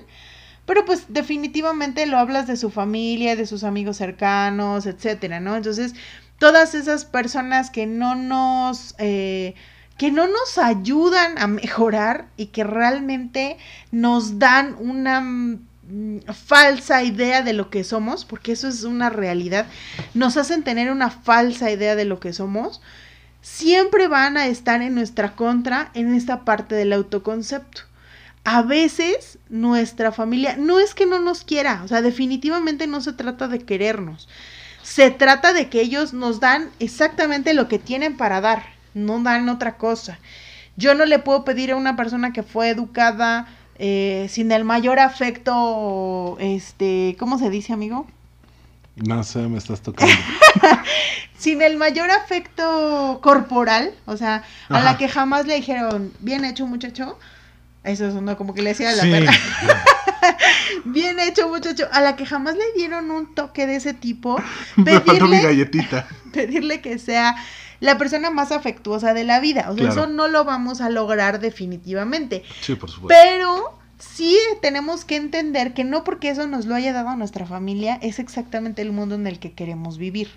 [0.66, 5.56] pero pues definitivamente lo hablas de su familia, de sus amigos cercanos, etcétera, ¿no?
[5.56, 5.94] Entonces,
[6.40, 8.96] todas esas personas que no nos...
[8.98, 9.56] eh,
[9.98, 13.58] que no nos ayudan a mejorar y que realmente
[13.92, 19.68] nos dan una mm, falsa idea de lo que somos, porque eso es una realidad,
[20.14, 22.82] nos hacen tener una falsa idea de lo que somos,
[23.42, 27.84] siempre van a estar en nuestra contra en esta parte del autoconcepto.
[28.46, 33.12] A veces nuestra familia no es que no nos quiera, o sea, definitivamente no se
[33.12, 34.30] trata de querernos.
[34.84, 39.50] Se trata de que ellos nos dan exactamente lo que tienen para dar, no dan
[39.50, 40.20] otra cosa.
[40.78, 45.00] Yo no le puedo pedir a una persona que fue educada eh, sin el mayor
[45.00, 48.08] afecto, este, ¿cómo se dice, amigo?
[48.96, 50.14] No sé, me estás tocando.
[51.38, 56.66] Sin el mayor afecto corporal, o sea, a la que jamás le dijeron, bien hecho
[56.66, 57.20] muchacho,
[57.86, 59.12] eso sonó como que le decía a la Sí.
[59.12, 59.32] perra,
[60.86, 64.42] bien hecho muchacho, a la que jamás le dieron un toque de ese tipo,
[64.76, 66.08] Me faltó mi pedirle, galletita.
[66.34, 67.36] pedirle que sea
[67.80, 69.92] la persona más afectuosa de la vida, o sea, Claro.
[70.04, 73.22] eso no lo vamos a lograr definitivamente, Sí, por supuesto.
[73.24, 77.98] pero sí tenemos que entender que no porque eso nos lo haya dado nuestra familia
[78.02, 80.30] es exactamente el mundo en el que queremos vivir.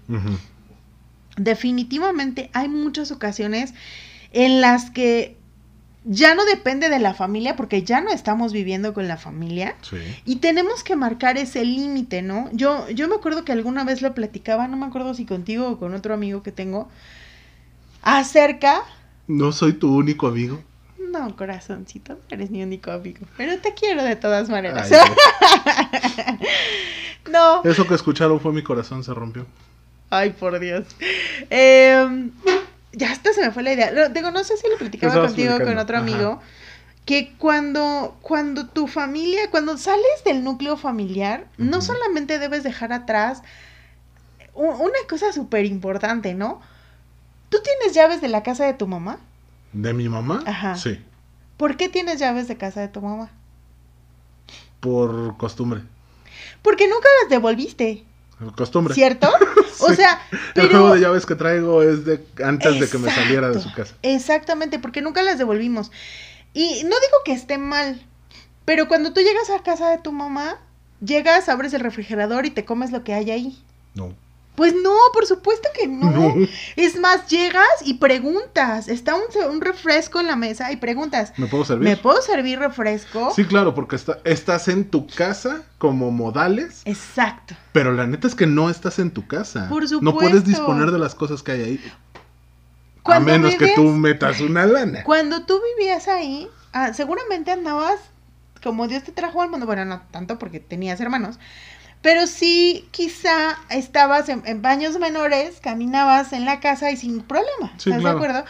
[1.37, 3.73] Definitivamente hay muchas ocasiones
[4.33, 5.38] en las que
[6.11, 9.99] ya no depende de la familia porque ya no estamos viviendo con la familia Sí.
[10.25, 12.49] y tenemos que marcar ese límite, ¿no?
[12.53, 15.79] Yo, yo me acuerdo que alguna vez lo platicaba, no me acuerdo si contigo o
[15.79, 16.89] con otro amigo que tengo,
[18.03, 18.83] acerca
[19.27, 20.63] No soy tu único amigo.
[21.11, 23.27] No, corazoncito, no eres mi único amigo.
[23.37, 24.91] Pero te quiero de todas maneras.
[24.91, 24.99] Ay,
[27.31, 27.63] no.
[27.71, 29.47] Eso que escucharon fue mi corazón, se rompió.
[30.11, 30.87] Ay, por Dios.
[31.51, 32.31] Em,
[32.93, 33.91] ya hasta se me fue la idea.
[33.91, 36.03] Lo- digo, no sé si lo platicaba contigo o con otro ajá.
[36.07, 36.41] amigo.
[37.05, 43.43] Que cuando, cuando tu familia, cuando sales del núcleo familiar, no solamente debes dejar atrás
[44.55, 46.61] una cosa súper importante, ¿no?
[47.49, 49.21] ¿Tú tienes llaves de la casa de tu mamá?
[49.73, 50.43] ¿De mi mamá?
[50.47, 50.77] Ajá.
[50.77, 51.03] Sí.
[51.57, 53.31] ¿Por qué tienes llaves de casa de tu mamá?
[54.81, 55.83] Por costumbre.
[56.63, 58.05] Porque nunca las devolviste,
[58.57, 58.95] Costumbre.
[58.95, 59.29] ¿cierto?
[59.81, 60.21] O sea,
[60.57, 63.73] El juego de llaves que traigo es de antes de que me saliera de su
[63.73, 63.95] casa.
[64.03, 65.93] Exactamente, porque nunca las devolvimos.
[66.53, 68.05] Y no digo que esté mal,
[68.65, 70.59] pero cuando tú llegas a casa de tu mamá,
[71.01, 73.63] llegas, abres el refrigerador y te comes lo que hay ahí.
[73.95, 74.15] No.
[74.59, 76.11] Pues no, por supuesto que no.
[76.11, 76.35] No.
[76.75, 78.89] Es más, llegas y preguntas.
[78.89, 81.89] Está un, un refresco en la mesa y preguntas, ¿Me puedo servir?
[81.89, 83.33] ¿me puedo servir refresco?
[83.37, 87.55] Sí, claro, porque está, estás en tu casa como modales, Exacto.
[87.71, 89.69] pero la neta es que no estás en tu casa.
[89.69, 90.49] Por No puedes supuesto.
[90.51, 91.93] disponer de las cosas que hay ahí.
[93.05, 95.05] A menos que tú metas una lana.
[95.05, 98.01] Cuando tú vivías ahí, ah, seguramente andabas
[98.63, 99.67] como Dios te trajo al mundo.
[99.67, 101.39] Bueno, no tanto porque tenías hermanos.
[102.03, 107.73] Pero sí, quizá estabas en, baños menores, caminabas en la casa y sin problema.
[107.77, 108.45] ¿Estás de acuerdo?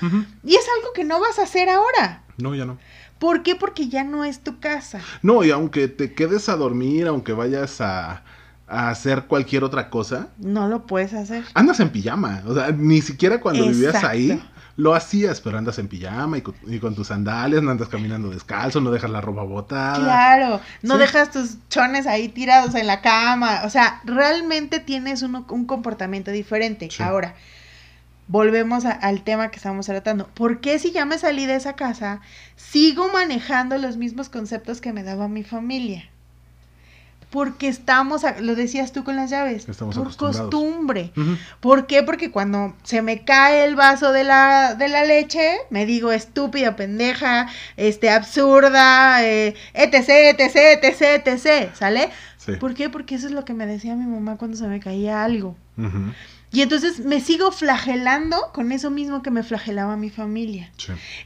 [0.45, 2.23] Y es algo que no vas a hacer ahora.
[2.37, 2.79] No, ya no.
[3.19, 3.57] ¿Por qué?
[3.57, 5.01] Porque ya no es tu casa.
[5.23, 8.23] No, y aunque te quedes a dormir, aunque vayas a,
[8.69, 10.29] hacer cualquier otra cosa.
[10.37, 11.43] No lo puedes hacer.
[11.55, 12.43] Andas en pijama.
[12.47, 14.41] O sea, ni siquiera cuando vivías ahí
[14.79, 18.93] lo hacías, pero andas en pijama y con, tus sandalias, no andas caminando descalzo, no
[18.93, 19.99] dejas la ropa botada.
[19.99, 23.63] Claro, no dejas tus chones ahí tirados en la cama.
[23.65, 26.89] O sea, realmente tienes un comportamiento diferente.
[27.01, 27.35] Ahora,
[28.29, 30.29] volvemos al tema que estamos tratando.
[30.29, 32.21] ¿Por qué si ya me salí de esa casa,
[32.55, 36.09] sigo manejando los mismos conceptos que me daba mi familia?
[37.31, 41.13] Porque estamos, lo decías tú con las llaves, estamos por costumbre.
[41.61, 42.03] ¿Por qué?
[42.03, 46.75] Porque cuando se me cae el vaso de la, de la leche, me digo estúpida,
[46.75, 52.09] pendeja, este, absurda, eh, etc, etc, etc, etc, ¿sale?
[52.59, 52.89] ¿Por qué?
[52.89, 55.55] Porque eso es lo que me decía mi mamá cuando se me caía algo.
[56.51, 60.71] Y entonces me sigo flagelando con eso mismo que me flagelaba mi familia.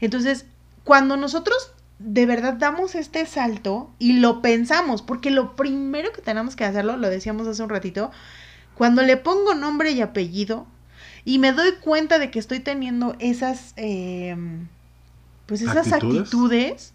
[0.00, 0.46] Entonces,
[0.84, 1.72] cuando nosotros
[2.04, 6.96] de verdad damos este salto y lo pensamos, porque lo primero que tenemos que hacerlo,
[6.96, 8.10] lo decíamos hace un ratito,
[8.74, 10.66] cuando le pongo nombre y apellido
[11.24, 14.66] y me doy cuenta de que estoy teniendo esas, em,
[15.46, 16.94] pues esas actitudes.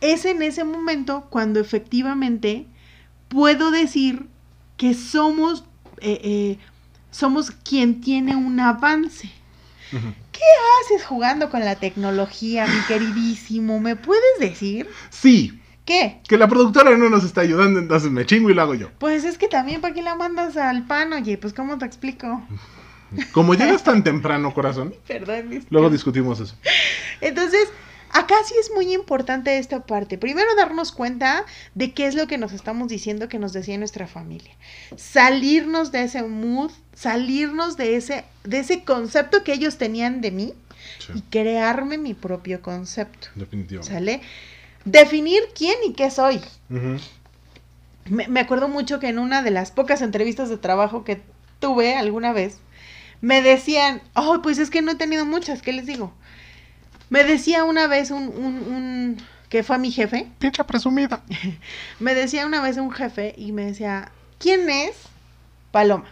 [0.00, 2.66] es en ese momento cuando efectivamente
[3.28, 4.28] puedo decir
[4.78, 5.64] que somos,
[6.00, 6.58] eh, eh,
[7.10, 9.30] somos quien tiene un avance.
[10.32, 10.40] ¿Qué
[10.82, 13.80] haces jugando con la tecnología, mi queridísimo?
[13.80, 14.88] ¿Me puedes decir?
[15.10, 15.60] Sí.
[15.84, 16.20] ¿Qué?
[16.28, 18.90] Que la productora no nos está ayudando, entonces me chingo y lo hago yo.
[18.98, 21.12] Pues es que también, ¿para qué la mandas al pan?
[21.12, 22.42] Oye, pues ¿cómo te explico?
[23.32, 24.94] Como llegas tan temprano, corazón.
[25.06, 25.64] Perdón.
[25.70, 26.54] Luego discutimos eso.
[27.20, 27.68] Entonces,
[28.12, 30.18] Acá sí es muy importante esta parte.
[30.18, 31.44] Primero darnos cuenta
[31.74, 34.52] de qué es lo que nos estamos diciendo que nos decía nuestra familia.
[34.96, 40.54] Salirnos de ese mood, salirnos de ese, de ese concepto que ellos tenían de mí
[41.14, 43.28] y crearme mi propio concepto.
[43.36, 43.92] Definitivamente.
[43.92, 44.20] ¿Sale?
[44.84, 46.40] Definir quién y qué soy.
[48.08, 51.22] me, acuerdo mucho que en una de las pocas entrevistas de trabajo que
[51.60, 52.58] tuve alguna vez,
[53.20, 56.12] me decían, oh, pues es que no he tenido muchas, ¿qué les digo?
[57.10, 59.16] Me decía una vez un, un, un
[59.50, 60.28] que fue mi jefe.
[60.38, 61.22] Pincha presumida.
[61.98, 64.92] me decía una vez un jefe y me decía, ¿quién es
[65.72, 66.06] Paloma?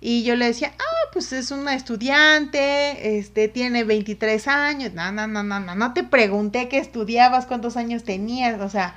[0.00, 4.94] Y yo le decía, ah, pues es una estudiante, este, tiene 23 años.
[4.94, 8.96] No, no, no, no, no, no te pregunté qué estudiabas, cuántos años tenías, o sea,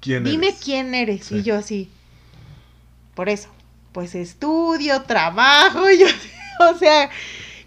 [0.00, 1.30] ¿Quién dime quién eres.
[1.32, 1.90] Y yo así,
[3.14, 3.48] por eso,
[3.92, 6.06] pues estudio, trabajo, y yo,
[6.70, 7.10] o sea,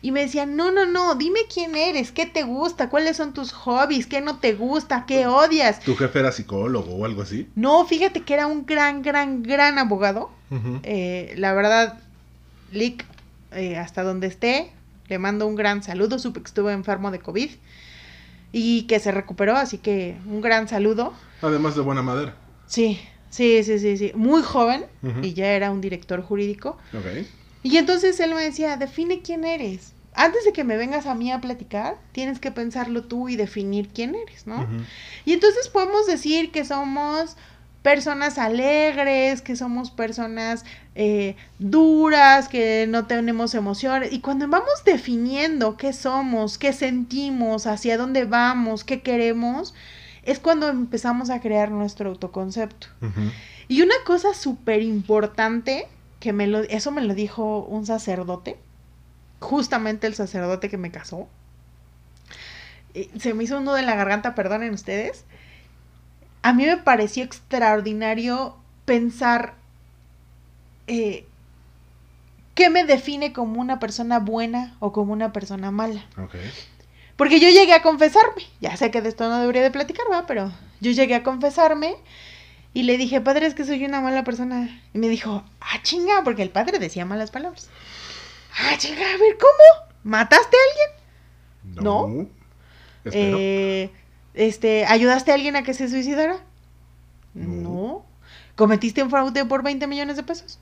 [0.06, 3.52] y me decían, no, no, no, dime quién eres, qué te gusta, cuáles son tus
[3.52, 5.80] hobbies, qué no te gusta, qué odias.
[5.80, 7.50] ¿Tu jefe era psicólogo o algo así?
[7.56, 10.30] No, fíjate que era un gran, gran, gran abogado.
[10.84, 11.98] Eh, la verdad,
[12.72, 13.04] Lick,
[13.52, 14.72] eh, hasta donde esté,
[15.08, 16.20] le mando un gran saludo.
[16.20, 17.50] Supe que estuvo enfermo de COVID
[18.52, 21.14] y que se recuperó, así que un gran saludo.
[21.42, 22.36] Además de buena madera.
[22.68, 24.12] Sí, sí, sí, sí, sí.
[24.14, 24.86] Muy joven
[25.24, 26.78] y ya era un director jurídico.
[26.94, 27.26] Ok.
[27.64, 31.32] Y entonces él me decía, define quién eres antes de que me vengas a mí
[31.32, 34.68] a platicar, tienes que pensarlo tú y definir quién eres, ¿no?
[35.26, 37.36] Y entonces podemos decir que somos
[37.86, 44.12] personas alegres, que somos personas eh, duras, que no tenemos emociones.
[44.12, 49.76] Y cuando vamos definiendo qué somos, qué sentimos, hacia dónde vamos, qué queremos,
[50.24, 52.88] es cuando empezamos a crear nuestro autoconcepto.
[53.68, 55.88] Y una cosa súper importante,
[56.20, 58.58] que me lo, eso me lo dijo un sacerdote,
[59.46, 61.28] justamente el sacerdote que me casó.
[63.20, 65.26] Se me hizo un nudo en la garganta, perdonen ustedes.
[66.42, 68.56] A mí me pareció extraordinario
[68.86, 69.56] pensar
[70.88, 71.26] eh,
[72.54, 76.06] qué me define como una persona buena o como una persona mala.
[77.18, 80.26] Porque yo llegué a confesarme, ya sé que de esto no debería de platicar, ¿va?
[80.26, 81.96] pero yo llegué a confesarme
[82.74, 84.82] y le dije, padre, es que soy una mala persona.
[84.94, 87.70] Y me dijo, ah, chinga, porque el padre decía malas palabras.
[88.58, 89.90] Ah, chica, a ver, ¿cómo?
[90.04, 91.84] ¿Mataste a alguien?
[91.84, 92.28] No.
[93.06, 93.90] Eh,
[94.34, 96.38] este, ¿Ayudaste a alguien a que se suicidara?
[97.34, 98.06] No.
[98.56, 100.60] ¿Cometiste un fraude por 20 millones de pesos?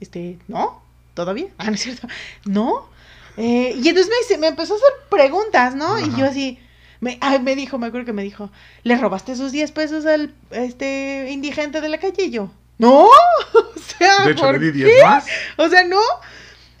[0.00, 0.82] Este, no,
[1.14, 1.48] todavía.
[1.58, 2.06] Ah, no es cierto.
[2.44, 2.88] No.
[3.36, 5.98] Eh, y entonces me, me, empezó a hacer preguntas, ¿no?
[5.98, 6.58] Y yo así,
[7.00, 8.50] me, me dijo, me acuerdo que me dijo,
[8.84, 12.24] ¿le robaste sus 10 pesos al este indigente de la calle?
[12.24, 13.06] Y yo, no.
[13.54, 15.26] o sea, de hecho, le di 10 más.
[15.56, 16.00] O sea, no.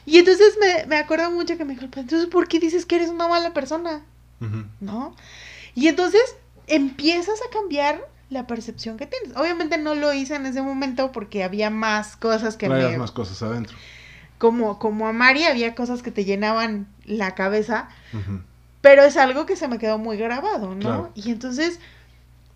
[0.04, 2.96] Y entonces me, me acuerdo mucho que me dijo, "Pero entonces, ¿por qué dices que
[2.96, 4.02] eres una mala persona?
[4.80, 5.14] ¿No?
[5.74, 6.36] Y entonces
[6.66, 9.36] empiezas a cambiar la percepción que tienes.
[9.36, 12.98] Obviamente no lo hice en ese momento porque había más cosas que Traías me...
[12.98, 13.76] más cosas adentro.
[14.38, 17.88] Como, como a Mari había cosas que te llenaban la cabeza,
[18.80, 20.80] pero es algo que se me quedó muy grabado, ¿no?
[20.80, 21.12] Claro.
[21.14, 21.78] Y entonces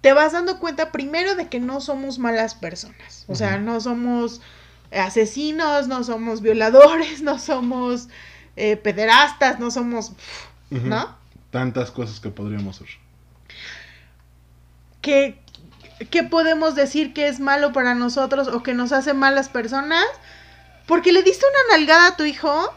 [0.01, 3.25] te vas dando cuenta primero de que no somos malas personas.
[3.29, 4.41] O sea, no somos
[4.93, 8.09] asesinos, no somos violadores, no somos
[8.57, 10.13] eh, pederastas, no somos...
[10.71, 11.17] ¿No?
[11.51, 12.89] Tantas cosas que podríamos ser.
[15.01, 15.39] ¿Qué,
[16.11, 20.05] ¿Qué podemos decir que es malo para nosotros o que nos hace malas personas?
[20.87, 22.75] Porque le diste una nalgada a tu hijo.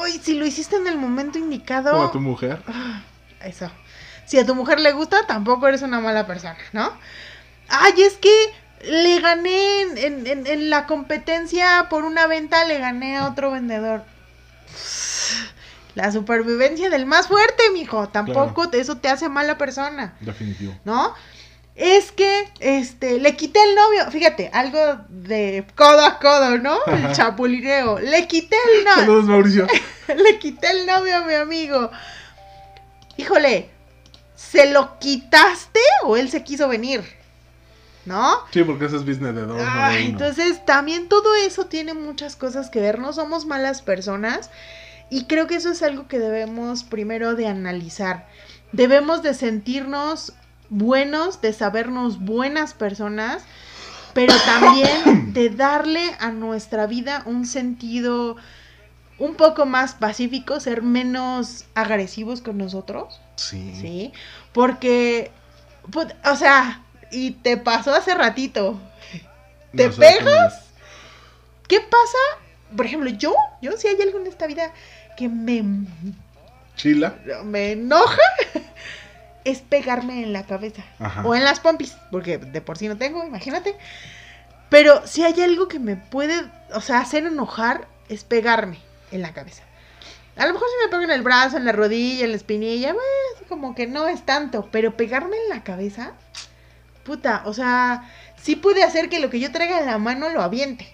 [0.00, 1.96] Uy, si lo hiciste en el momento indicado.
[1.96, 2.62] O a tu mujer.
[2.68, 3.02] Ah,
[3.40, 3.70] Eso.
[4.24, 6.92] Si a tu mujer le gusta, tampoco eres una mala persona, ¿no?
[7.68, 8.30] Ay, es que
[8.88, 13.50] le gané en, en- en- en la competencia por una venta, le gané a otro
[13.50, 14.02] vendedor.
[15.94, 18.08] La supervivencia del más fuerte, mijo.
[18.08, 20.74] Tampoco eso te hace mala persona, Definitivo.
[20.84, 21.14] ¿no?
[21.76, 24.10] Es que, este, le quité el novio.
[24.10, 26.78] Fíjate, algo de codo a codo, ¿no?
[26.86, 27.98] El chapulineo.
[27.98, 29.00] Le quité el novio.
[29.00, 29.66] Saludos, Mauricio.
[30.16, 31.90] Le quité el novio a mi amigo.
[33.16, 33.70] Híjole,
[34.36, 37.02] ¿se lo quitaste o él se quiso venir?
[38.06, 38.36] ¿No?
[38.50, 39.56] Sí, porque ese es business de dos.
[39.56, 39.90] no de uno.
[39.92, 42.98] entonces también todo eso tiene muchas cosas que ver.
[42.98, 44.50] No somos malas personas
[45.10, 48.26] y creo que eso es algo que debemos primero de analizar.
[48.72, 50.32] Debemos de sentirnos
[50.70, 53.44] buenos, de sabernos buenas personas,
[54.12, 58.36] pero también de darle a nuestra vida un sentido
[59.18, 63.20] un poco más pacífico, ser menos agresivos con nosotros.
[63.36, 63.74] Sí.
[63.80, 64.12] ¿sí?
[64.52, 65.30] Porque,
[65.90, 68.80] pues, o sea, y te pasó hace ratito.
[69.74, 70.64] ¿Te No pegas?
[71.68, 72.18] ¿Qué pasa?
[72.76, 74.72] Por ejemplo, yo, yo si hay algo en esta vida
[75.16, 75.64] que me.
[76.76, 77.14] Chila.
[77.44, 78.22] me enoja,
[79.44, 80.82] es pegarme en la cabeza.
[80.98, 81.22] Ajá.
[81.24, 83.76] O en las pompis, porque de por sí no tengo, imagínate.
[84.68, 88.78] Pero si hay algo que me puede, o sea, hacer enojar, es pegarme
[89.12, 89.62] en la cabeza.
[90.36, 92.92] A lo mejor si me pego en el brazo, en la rodilla, en la espinilla,
[92.92, 94.68] pues, como que no es tanto.
[94.72, 96.12] Pero pegarme en la cabeza,
[97.04, 100.42] puta, o sea, sí puede hacer que lo que yo traiga en la mano lo
[100.42, 100.88] aviente.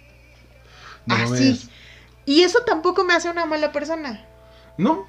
[1.07, 1.69] No Así.
[2.27, 4.25] Y eso tampoco me hace una mala persona.
[4.77, 5.07] No.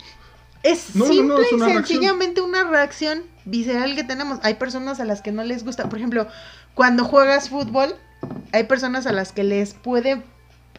[0.64, 1.86] Es No, simple no, es una y reacción.
[1.86, 4.40] sencillamente una reacción visceral que tenemos.
[4.44, 5.90] Hay personas a las que no les gusta.
[5.90, 6.28] Por ejemplo,
[6.74, 7.96] cuando juegas fútbol,
[8.52, 10.24] hay personas a las que les puede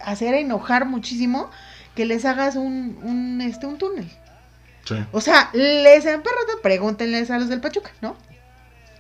[0.01, 1.51] hacer enojar muchísimo
[1.95, 4.11] que les hagas un, un, este, un túnel.
[4.85, 4.97] Sí.
[5.13, 8.17] O sea, les emperra, pregúntenles a los del Pachuca, ¿no?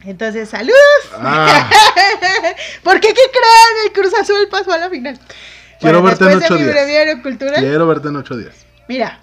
[0.04, 0.72] Entonces, ¡salud!
[1.14, 1.70] Ah,
[2.82, 3.86] ¿Por qué creen?
[3.86, 5.18] El Cruz Azul pasó a la final.
[5.80, 7.22] Quiero Bueno, verte en ocho de mi días.
[7.22, 8.54] cultural, quiero verte en ocho días.
[8.88, 9.18] mira,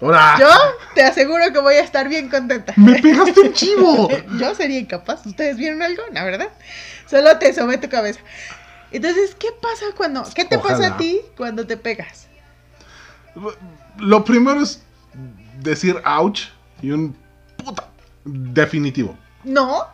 [0.00, 0.36] ¡Hora!
[0.38, 0.48] yo
[0.94, 2.72] te aseguro que voy a estar bien contenta.
[2.76, 4.08] ¡Me pegaste un chivo!
[4.38, 5.26] Yo sería incapaz.
[5.26, 6.02] ¿Ustedes vieron algo?
[6.12, 6.50] La verdad.
[7.10, 8.20] Solo te sobe tu cabeza.
[8.92, 10.22] Entonces, ¿qué pasa cuando...
[10.34, 12.28] ¿Qué te pasa a ti cuando te pegas?
[13.98, 14.82] Lo primero es
[15.60, 16.42] decir ouch
[16.80, 17.16] y un
[17.56, 17.88] puta
[18.24, 19.18] definitivo.
[19.48, 19.86] No.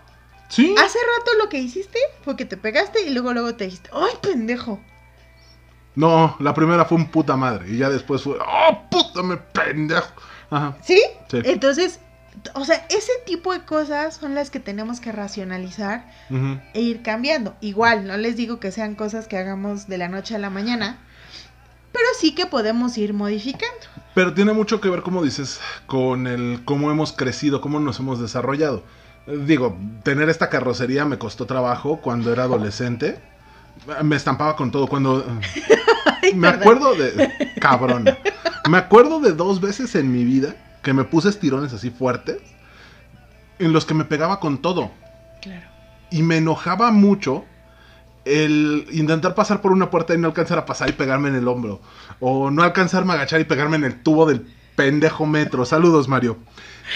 [0.48, 0.74] ¿Sí?
[0.78, 4.12] Hace rato lo que hiciste fue que te pegaste y luego luego te dijiste, ¡ay,
[4.20, 4.80] pendejo!
[5.96, 10.12] No, la primera fue un puta madre y ya después fue ¡oh, puta, me pendejo!
[10.50, 10.76] Ajá.
[10.82, 11.00] ¿Sí?
[11.28, 11.40] Sí.
[11.44, 12.00] Entonces,
[12.54, 16.04] o sea, ese tipo de cosas son las que tenemos que racionalizar
[16.74, 17.56] e ir cambiando.
[17.60, 20.98] Igual, no les digo que sean cosas que hagamos de la noche a la mañana,
[21.92, 23.86] pero sí que podemos ir modificando.
[24.14, 28.20] Pero tiene mucho que ver, como dices, con el cómo hemos crecido, cómo nos hemos
[28.20, 28.82] desarrollado.
[29.26, 33.20] Digo, tener esta carrocería me costó trabajo cuando era adolescente.
[34.02, 34.86] Me estampaba con todo.
[34.86, 35.24] Cuando.
[36.34, 37.30] Me acuerdo de.
[37.60, 38.18] Cabrona.
[38.68, 42.38] Me acuerdo de dos veces en mi vida que me puse estirones así fuertes.
[43.58, 44.90] En los que me pegaba con todo.
[45.40, 45.66] Claro.
[46.10, 47.44] Y me enojaba mucho
[48.24, 51.48] el intentar pasar por una puerta y no alcanzar a pasar y pegarme en el
[51.48, 51.80] hombro.
[52.20, 55.64] O no alcanzarme a agachar y pegarme en el tubo del pendejo metro.
[55.64, 56.38] Saludos, Mario.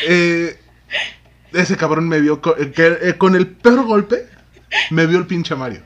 [0.06, 0.58] Eh,
[1.52, 4.26] ese cabrón me vio eh, que, eh, con el peor golpe.
[4.90, 5.82] Me vio el pinche Mario.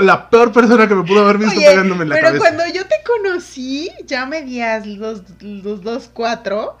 [0.00, 2.44] La peor persona que me pudo haber visto Oye, pegándome en la pero cabeza.
[2.44, 6.76] cuando yo te conocí, ya medías los, los dos, cuatro.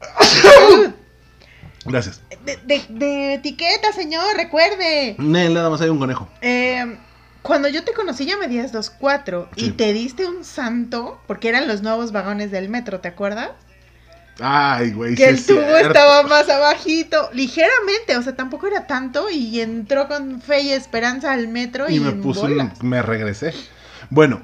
[1.84, 2.20] Gracias.
[2.44, 5.16] de, de- de etiqueta, señor, recuerde.
[5.18, 6.28] Nel, nada más hay un conejo.
[6.42, 6.96] Eh,
[7.42, 9.48] cuando yo te conocí ya medías dos, cuatro.
[9.56, 9.66] Sí.
[9.66, 13.50] Y te diste un santo, porque eran los nuevos vagones del metro, ¿te acuerdas?
[14.38, 15.14] Ay, güey.
[15.16, 15.88] que sí el tubo cierto.
[15.88, 19.28] estaba más abajito, ligeramente, o sea, tampoco era tanto.
[19.30, 23.52] Y entró con fe y esperanza al metro y, Y me puse un- me regresé.
[24.08, 24.40] Bueno,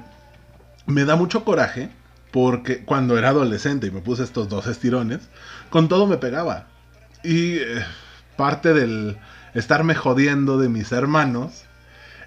[0.85, 1.89] me da mucho coraje
[2.31, 5.21] porque cuando era adolescente y me puse estos dos estirones,
[5.69, 6.67] con todo me pegaba.
[7.23, 7.83] Y eh,
[8.35, 9.17] parte del
[9.55, 11.63] estarme jodiendo de mis hermanos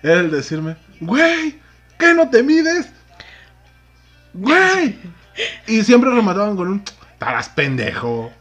[0.03, 1.61] era el decirme, güey,
[1.99, 2.89] ¿qué no te mides?
[4.35, 4.99] Güey.
[5.67, 6.85] Y siempre remataban con un,
[7.21, 8.33] estarás pendejo.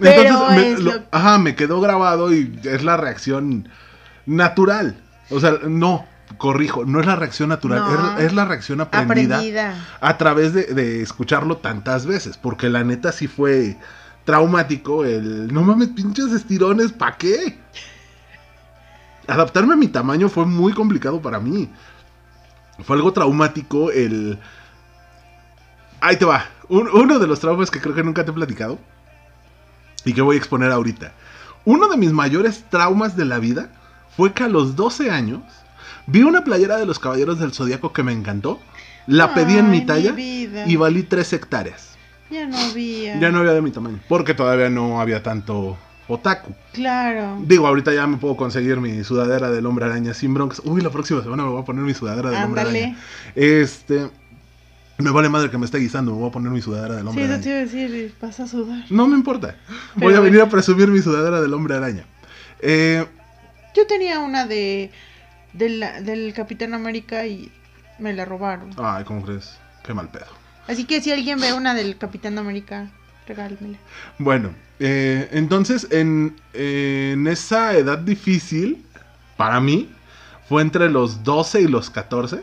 [0.00, 3.68] Pero Entonces, me, es lo- lo- ajá, me quedó grabado y es la reacción
[4.26, 4.96] natural.
[5.30, 6.04] O sea, no,
[6.36, 8.18] corrijo, no es la reacción natural, No.
[8.18, 9.74] es, es la reacción aprendida, Aprendida.
[10.00, 12.36] a través de, de escucharlo tantas veces.
[12.36, 13.76] Porque la neta sí fue
[14.24, 17.58] traumático el, no mames, pinches estirones, ¿pa' qué?
[19.28, 21.70] Adaptarme a mi tamaño fue muy complicado para mí.
[22.84, 24.38] Fue algo traumático el...
[26.00, 26.44] Ahí te va.
[26.68, 28.78] Un- uno de los traumas que creo que nunca te he platicado
[30.04, 31.12] y que voy a exponer ahorita.
[31.64, 33.68] Uno de mis mayores traumas de la vida
[34.16, 35.42] fue que a los 12 años
[36.06, 38.60] vi una playera de los Caballeros del Zodíaco que me encantó.
[39.06, 40.14] La pedí en mi talla
[40.66, 41.90] y valí 3 hectáreas.
[42.30, 43.18] Ya no había.
[43.20, 44.00] Ya no había de mi tamaño.
[44.08, 45.76] Porque todavía no había tanto
[46.08, 46.54] otaku.
[46.72, 47.38] Claro.
[47.42, 50.60] Digo, ahorita ya me puedo conseguir mi sudadera del hombre araña sin broncas.
[50.64, 52.98] Uy, la próxima semana me voy a poner mi sudadera del hombre araña.
[53.34, 54.10] Este.
[54.98, 57.08] Me vale madre que me esté guisando, me voy a poner mi sudadera del Sí,
[57.08, 57.42] hombre eso araña.
[57.42, 58.84] te iba a decir, vas a sudar.
[58.90, 59.56] No me importa.
[59.96, 60.44] Voy a venir bueno.
[60.46, 62.04] a presumir mi sudadera del hombre araña.
[62.60, 63.04] Eh,
[63.74, 64.90] Yo tenía una de
[65.52, 67.50] del, del Capitán América y
[67.98, 68.70] me la robaron.
[68.78, 69.58] ay, ¿cómo crees?
[69.84, 70.26] Qué mal pedo.
[70.68, 72.88] Así que si alguien ve una del Capitán América,
[73.26, 73.78] regálemela.
[74.18, 78.84] Bueno, eh, entonces en, en esa edad difícil,
[79.36, 79.90] para mí,
[80.48, 82.42] fue entre los 12 y los 14,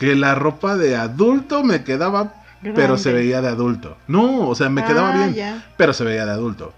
[0.00, 2.32] que la ropa de adulto me quedaba,
[2.74, 3.98] pero se veía de adulto.
[4.08, 5.72] No, o sea, me quedaba Ah, bien, ya.
[5.76, 6.72] pero se veía de adulto.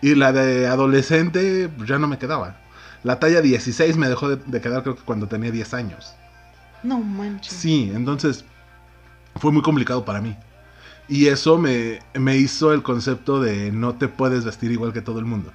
[0.00, 2.56] Y la de adolescente ya no me quedaba.
[3.04, 6.14] La talla 16 me dejó de, de quedar creo que cuando tenía 10 años.
[6.82, 7.52] No manches.
[7.54, 8.44] Sí, entonces
[9.36, 10.36] fue muy complicado para mí.
[11.06, 15.20] Y eso me, me hizo el concepto de no te puedes vestir igual que todo
[15.20, 15.52] el mundo.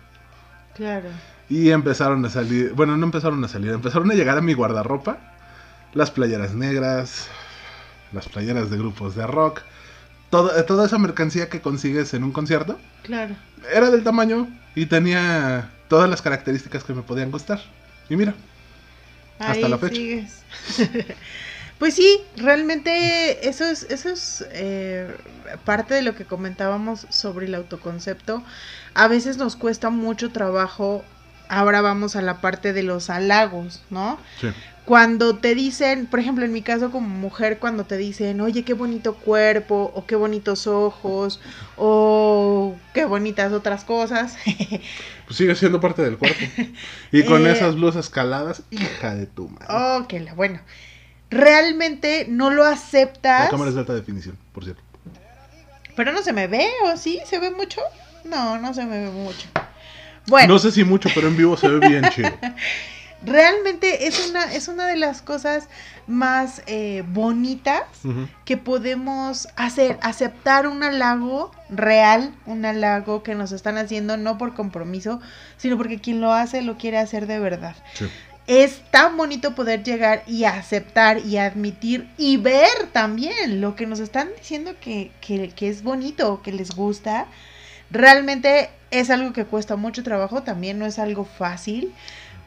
[0.73, 1.09] Claro.
[1.49, 5.33] Y empezaron a salir, bueno, no empezaron a salir, empezaron a llegar a mi guardarropa
[5.93, 7.27] las playeras negras,
[8.13, 9.61] las playeras de grupos de rock,
[10.29, 13.35] toda, toda esa mercancía que consigues en un concierto Claro.
[13.73, 17.61] era del tamaño y tenía todas las características que me podían gustar.
[18.09, 18.33] Y mira,
[19.39, 19.95] Hasta la fecha.
[19.95, 20.41] sigues.
[21.79, 25.15] pues sí, realmente eso es, eso es eh,
[25.65, 28.43] parte de lo que comentábamos sobre el autoconcepto.
[28.93, 31.03] A veces nos cuesta mucho trabajo.
[31.49, 34.19] Ahora vamos a la parte de los halagos, ¿no?
[34.41, 34.47] sí.
[34.87, 38.73] Cuando te dicen, por ejemplo, en mi caso como mujer, cuando te dicen, oye, qué
[38.73, 41.41] bonito cuerpo, o qué bonitos ojos,
[41.75, 44.37] o qué bonitas otras cosas,
[45.25, 46.39] Pues sigue siendo parte del cuerpo.
[47.11, 49.67] Y con Eh, esas blusas caladas, hija de tu madre.
[49.69, 50.61] oh, que la bueno,
[51.29, 54.81] realmente no lo La aceptas, cámara es de alta definición, por cierto.
[55.97, 57.19] pero no se me ve, ¿o sí?
[57.25, 57.81] ¿Se ve mucho?
[58.23, 59.49] No, no se me ve mucho.
[60.27, 62.31] Bueno, No sé si mucho, pero en vivo se ve bien chido.
[63.23, 65.67] realmente es una, es una de las cosas
[66.07, 67.83] más eh, bonitas
[68.45, 74.53] que podemos hacer, aceptar un halago real, un halago que nos están haciendo no por
[74.53, 75.19] compromiso,
[75.57, 77.75] sino porque quien lo hace lo quiere hacer de verdad.
[77.93, 78.07] Sí.
[78.47, 83.99] Es tan bonito poder llegar y aceptar y admitir y ver también lo que nos
[83.99, 87.25] están diciendo que, que, que es bonito, que les gusta.
[87.91, 91.93] Realmente es algo que cuesta mucho trabajo, también no es algo fácil,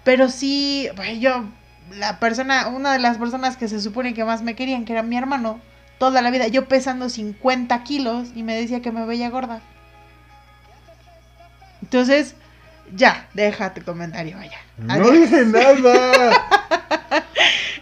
[0.04, 0.88] pero sí,
[1.18, 1.44] yo,
[1.92, 5.02] la persona, una de las personas que se supone que más me querían, que era
[5.02, 5.60] mi hermano,
[5.98, 9.60] toda la vida, yo pesando 50 kilos y me decía que me veía gorda.
[11.82, 12.34] Entonces,
[12.94, 14.58] ya, deja tu comentario, vaya.
[14.78, 16.46] No dije nada.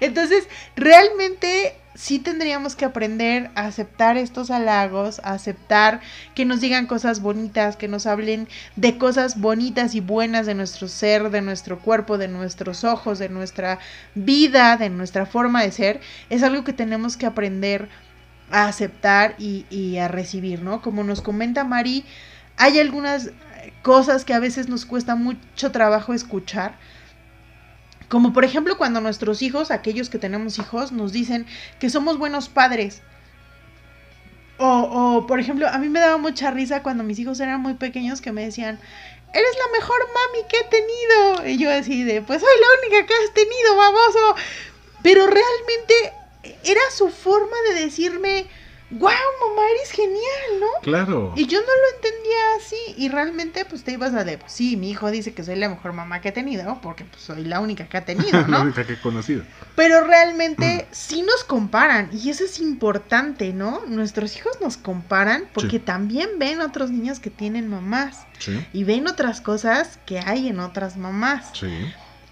[0.01, 6.01] Entonces, realmente sí tendríamos que aprender a aceptar estos halagos, a aceptar
[6.37, 8.47] que nos digan cosas bonitas, que nos hablen
[8.77, 13.29] de cosas bonitas y buenas de nuestro ser, de nuestro cuerpo, de nuestros ojos, de
[13.29, 13.81] nuestra
[14.15, 16.01] vida, de nuestra forma de ser.
[16.31, 17.89] Es algo que tenemos que aprender
[18.53, 20.81] a aceptar y, y a recibir, ¿no?
[20.81, 22.05] Como nos comenta Mari,
[22.57, 23.33] hay algunas
[23.83, 26.77] cosas que a veces nos cuesta mucho trabajo escuchar.
[28.09, 31.47] Como por ejemplo cuando nuestros hijos, aquellos que tenemos hijos, nos dicen
[31.79, 33.03] que somos buenos padres.
[34.57, 37.75] O, o, por ejemplo, a mí me daba mucha risa cuando mis hijos eran muy
[37.75, 38.81] pequeños que me decían,
[39.33, 41.47] eres la mejor mami que he tenido.
[41.47, 44.35] Y yo así pues soy la única que has tenido, baboso.
[45.03, 46.13] Pero realmente
[46.65, 48.47] era su forma de decirme,
[48.91, 50.67] wow, mamá, eres genial, ¿no?
[50.83, 51.33] Claro.
[51.37, 52.77] Y yo no lo entendía así.
[52.97, 55.69] Y realmente, pues te ibas a de, pues, sí, mi hijo dice que soy la
[55.69, 58.63] mejor mamá que ha tenido, porque pues, soy la única que ha tenido, la ¿no?
[58.63, 59.43] única que he conocido.
[59.77, 62.09] Pero realmente sí nos comparan.
[62.13, 63.83] Y eso es importante, ¿no?
[63.87, 65.85] Nuestros hijos nos comparan porque Sí.
[65.85, 68.27] también ven otros niños que tienen mamás.
[68.39, 71.51] Sí, Y ven otras cosas que hay en otras mamás.
[71.55, 71.69] sí.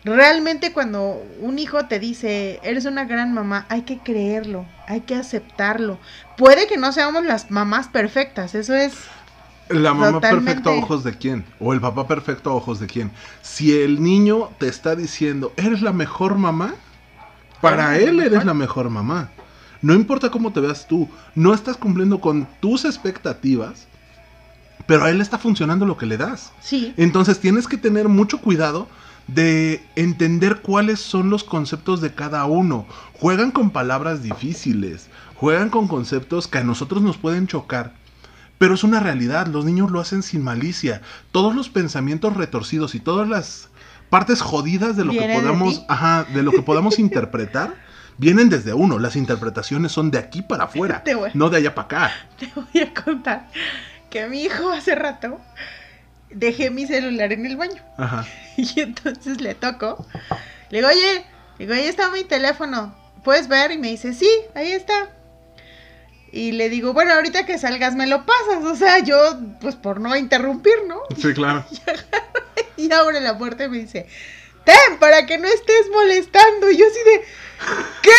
[0.07, 5.17] Realmente cuando un hijo te dice, eres una gran mamá, hay que creerlo, hay que
[5.17, 5.99] aceptarlo.
[6.37, 8.95] Puede que no seamos las mamás perfectas, eso es...
[9.69, 10.47] La mamá Totalmente.
[10.47, 11.45] perfecta a ojos de quién?
[11.59, 13.11] O el papá perfecto a ojos de quién?
[13.43, 16.77] Si el niño te está diciendo, eres la mejor mamá,
[17.61, 19.31] para él eres la mejor mamá.
[19.83, 23.89] No importa cómo te veas tú, no estás cumpliendo con tus expectativas,
[24.87, 26.53] pero a él está funcionando lo que le das.
[26.61, 28.87] Sí, Entonces tienes que tener mucho cuidado
[29.27, 32.87] de entender cuáles son los conceptos de cada uno.
[33.15, 37.93] Juegan con palabras difíciles, juegan con conceptos que a nosotros nos pueden chocar.
[38.59, 41.03] Pero es una realidad, los niños lo hacen sin malicia.
[41.31, 43.69] Todos los pensamientos retorcidos y todas las
[44.09, 45.85] partes jodidas de lo que de podamos, ti.
[45.89, 47.75] ajá, de lo que podamos interpretar,
[48.17, 48.99] vienen desde uno.
[48.99, 51.03] Las interpretaciones son de aquí para afuera,
[51.35, 52.13] no de allá para acá.
[52.39, 53.49] te voy a contar
[54.09, 55.39] que mi hijo hace rato
[56.31, 57.83] dejé mi celular en el baño.
[57.97, 58.27] Ajá.
[58.57, 60.07] Y entonces le toco.
[60.71, 61.27] Le digo, oye,
[61.59, 62.95] le digo, ahí está mi teléfono.
[63.23, 63.71] ¿Puedes ver?
[63.73, 65.11] Y me dice, sí, ahí está.
[66.33, 68.65] Y le digo, bueno, ahorita que salgas me lo pasas.
[68.65, 71.01] O sea, yo, pues por no interrumpir, ¿no?
[71.17, 71.65] Sí, claro.
[72.79, 74.07] Y abre la puerta y me dice,
[74.65, 76.71] ten, para que no estés molestando.
[76.71, 77.25] Y yo así de,
[78.03, 78.11] ¿qué?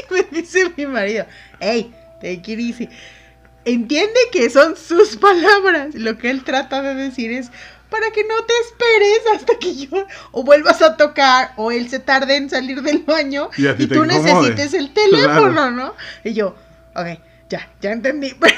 [0.00, 1.26] Y me dice mi marido,
[1.60, 1.92] hey,
[2.22, 2.88] take it easy.
[3.68, 5.94] Entiende que son sus palabras.
[5.94, 7.50] Lo que él trata de decir es,
[7.90, 11.98] para que no te esperes hasta que yo o vuelvas a tocar o él se
[11.98, 15.70] tarde en salir del baño Y y tú necesites el teléfono, Claro.
[15.70, 15.94] ¿no?
[16.24, 16.54] Y yo,
[16.94, 17.06] ok,
[17.48, 18.34] ya, ya entendí.
[18.40, 18.54] Pero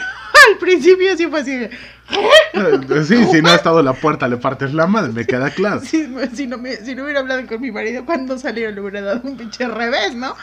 [0.53, 4.37] al principio sí fue así de, Eh, Sí, si no ha estado la puerta, le
[4.37, 5.81] partes la madre, me queda claro.
[5.85, 9.01] Si, si no me, si no hubiera hablado con mi marido cuando salió, le hubiera
[9.01, 10.35] dado un pinche revés, ¿no?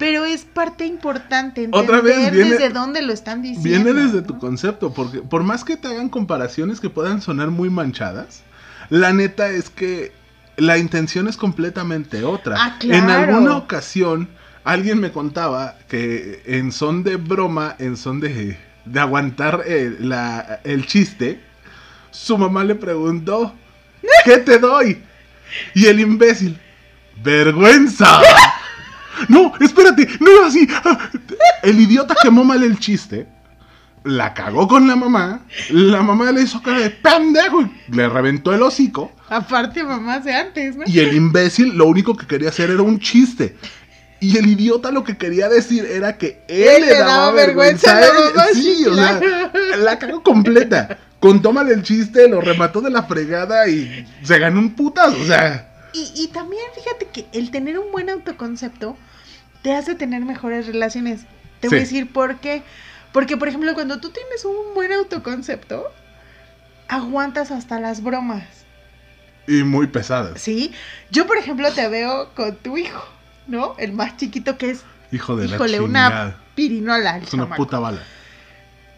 [0.00, 3.84] Pero es parte importante entender Otra vez viene- desde dónde lo están diciendo.
[3.84, 7.70] Viene desde tu concepto, porque por más que te hagan comparaciones que puedan sonar muy
[7.70, 8.42] manchadas,
[8.88, 10.10] la neta es que
[10.56, 12.56] la intención es completamente otra.
[12.58, 13.34] Ah, En claro.
[13.34, 14.28] alguna ocasión,
[14.64, 20.60] alguien me contaba que en son de broma, en son de, de aguantar eh, la-
[20.64, 21.40] el chiste,
[22.10, 23.54] su mamá le preguntó,
[24.24, 25.02] ¿qué te doy?
[25.74, 26.58] Y el imbécil,
[27.22, 28.20] vergüenza.
[29.28, 30.68] No, espérate, no era así.
[31.62, 33.26] El idiota quemó mal el chiste.
[34.04, 35.42] La cagó con la mamá.
[35.70, 39.12] La mamá le hizo cara de pendejo y le reventó el hocico.
[39.28, 40.84] Aparte, mamá hace antes, ¿no?
[40.86, 43.56] Y el imbécil lo único que quería hacer era un chiste.
[44.20, 48.06] Y el idiota lo que quería decir era que él, le daba, vergüenza a la
[48.06, 48.54] él.
[48.54, 49.20] Sí, o sea,
[49.78, 50.98] la cagó completa.
[51.20, 55.16] Contó mal el chiste, lo remató de la fregada y se ganó un putazo.
[55.20, 58.96] O sea, Y, y también fíjate que el tener un buen autoconcepto
[59.62, 61.22] te hace tener mejores relaciones.
[61.60, 62.62] Te voy a decir por qué.
[63.12, 65.84] Porque, por ejemplo, cuando tú tienes un buen autoconcepto,
[66.88, 68.44] aguantas hasta las bromas.
[69.46, 70.40] y muy pesadas.
[70.40, 70.72] ¿Sí?
[71.10, 73.04] Yo, por ejemplo, te veo con tu hijo,
[73.48, 73.74] ¿no?
[73.78, 76.36] El más chiquito que es, Hijo de híjole, la una chingada.
[76.54, 77.16] pirinola.
[77.16, 77.64] el Es una chamaco.
[77.64, 78.02] puta bala.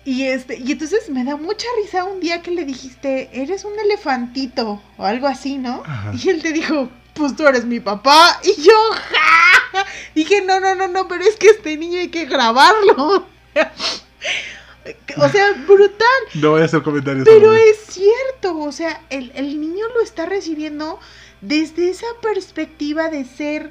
[0.04, 3.78] Y este, y entonces me da mucha risa un día que le dijiste, eres un
[3.78, 5.82] elefantito o algo así, ¿no?
[5.86, 6.12] Ajá.
[6.20, 8.40] Y él te dijo, pues tú eres mi papá.
[8.42, 9.84] Y yo, ¡ja!
[10.14, 13.26] Dije, no, no, no, no, pero es que este niño hay que grabarlo.
[15.16, 16.08] o sea, brutal.
[16.34, 17.24] No voy a hacer comentarios.
[17.24, 20.98] Pero es cierto, o sea, el, el niño lo está recibiendo
[21.40, 23.70] desde esa perspectiva de ser,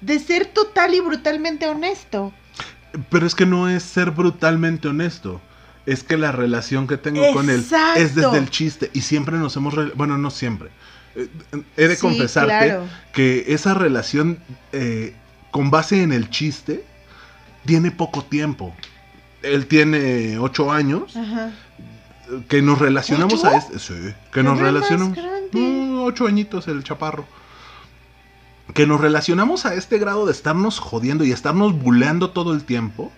[0.00, 2.32] de ser total y brutalmente honesto.
[3.10, 5.40] Pero es que no es ser brutalmente honesto.
[5.84, 7.64] Es que la relación que tengo con él
[7.96, 8.90] es desde el chiste.
[8.94, 9.74] Y siempre nos hemos...
[9.96, 10.70] Bueno, no siempre.
[11.16, 11.28] Eh,
[11.76, 12.84] He de Sí, confesarte claro.
[13.12, 14.38] que esa relación
[14.72, 15.14] eh,
[15.50, 16.84] con base en el chiste
[17.64, 18.74] tiene poco tiempo.
[19.42, 21.16] Él tiene ocho años.
[21.16, 21.50] Ajá.
[22.48, 23.48] Que nos relacionamos ¿Ocho?
[23.48, 23.78] a este...
[23.78, 25.18] Sí, que nos relacionamos...
[25.52, 27.26] Mm, ocho añitos el chaparro.
[28.72, 33.12] Que nos relacionamos a este grado de estarnos jodiendo y estarnos buleando todo el tiempo.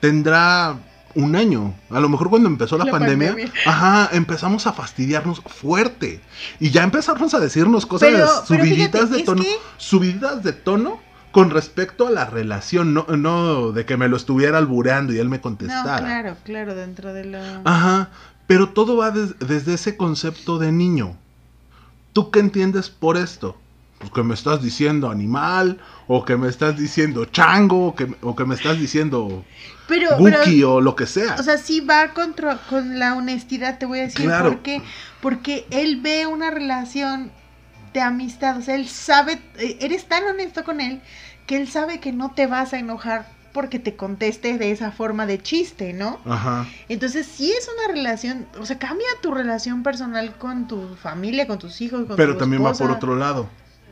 [0.00, 0.76] Tendrá
[1.14, 1.74] un año.
[1.90, 3.52] A lo mejor cuando empezó la, La pandemia, pandemia.
[3.66, 6.20] Ajá, empezamos a fastidiarnos fuerte.
[6.60, 9.42] Y ya empezamos a decirnos cosas Pero- pero subiditas fíjate, de tono.
[9.42, 11.00] que- Subiditas de tono
[11.32, 12.94] con respecto a la relación.
[12.94, 15.98] No, no de que me lo estuviera albureando y él me No, contestara.
[15.98, 17.38] claro, claro, dentro de lo...
[17.64, 18.10] Ajá,
[18.46, 21.16] pero todo va des- desde ese concepto de niño.
[22.12, 23.56] ¿Tú qué entiendes por esto?
[24.00, 28.34] Pues, que me estás diciendo animal, o que me estás diciendo chango, o que, o
[28.34, 29.44] que me estás diciendo
[29.86, 31.36] Pero, buki pero, o lo que sea.
[31.38, 34.52] o sea, sí va contra, con la honestidad, te voy a decir Claro.
[34.52, 34.80] por qué.
[35.20, 37.30] Porque él ve una relación
[37.92, 41.02] de amistad, o sea, él sabe, eh, eres tan honesto con él
[41.46, 45.26] que él sabe que no te vas a enojar porque te conteste de esa forma
[45.26, 46.20] de chiste, ¿no?
[46.24, 46.66] Ajá.
[46.88, 51.58] Entonces, sí es una relación, o sea, cambia tu relación personal con tu familia, con
[51.58, 53.48] tus hijos, con Pero tu también va por otro lado.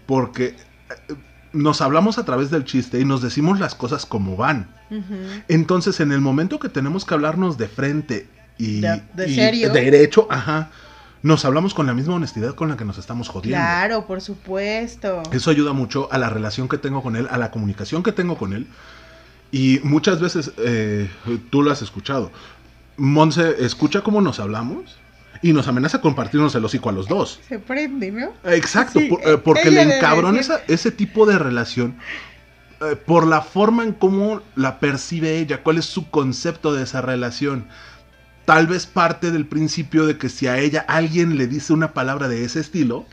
[0.09, 0.57] Porque
[1.11, 1.15] eh,
[1.53, 4.69] nos hablamos a través del chiste y nos decimos las cosas como van.
[5.49, 9.71] Entonces, en el momento que tenemos que hablarnos de frente y, De- de y serio.
[9.71, 10.71] derecho, ajá,
[11.23, 13.59] nos hablamos con la misma honestidad con la que nos estamos jodiendo.
[13.59, 15.23] Claro, por supuesto.
[15.31, 18.39] Eso ayuda mucho a la relación que tengo con él, a la comunicación que tengo
[18.39, 18.67] con él.
[19.53, 21.11] Y muchas veces, eh,
[21.51, 22.33] tú lo has escuchado,
[22.97, 24.97] Monse escucha cómo nos hablamos
[25.43, 27.41] y nos amenaza con partirnos el hocico a los dos.
[27.49, 28.32] Se prende, ¿no?
[28.45, 31.97] Exacto, Sí, por- eh, porque le encabrona esa- ese tipo de relación
[32.80, 37.01] eh, por la forma en cómo la percibe ella, cuál es su concepto de esa
[37.01, 37.66] relación.
[38.45, 42.28] Tal vez parte del principio de que si a ella alguien le dice una palabra
[42.28, 43.05] de ese estilo,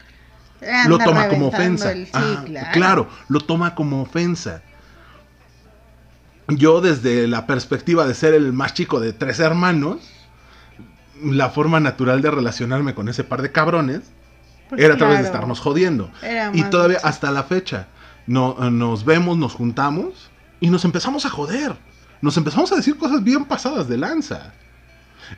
[0.61, 1.91] lo Anda toma como ofensa.
[1.91, 2.11] el- sí,
[2.45, 2.67] claro.
[2.73, 4.61] claro, lo toma como ofensa.
[6.47, 9.97] Yo desde la perspectiva de ser el más chico de tres hermanos,
[11.23, 14.01] la forma natural de relacionarme con ese par de cabrones
[14.69, 16.11] Pues era a través de estarnos jodiendo.
[16.53, 17.07] Y todavía mucho.
[17.07, 17.87] hasta la fecha,
[18.27, 21.75] no, eh, nos vemos, nos juntamos y nos empezamos a joder.
[22.21, 24.53] Nos empezamos a decir cosas bien pasadas de lanza.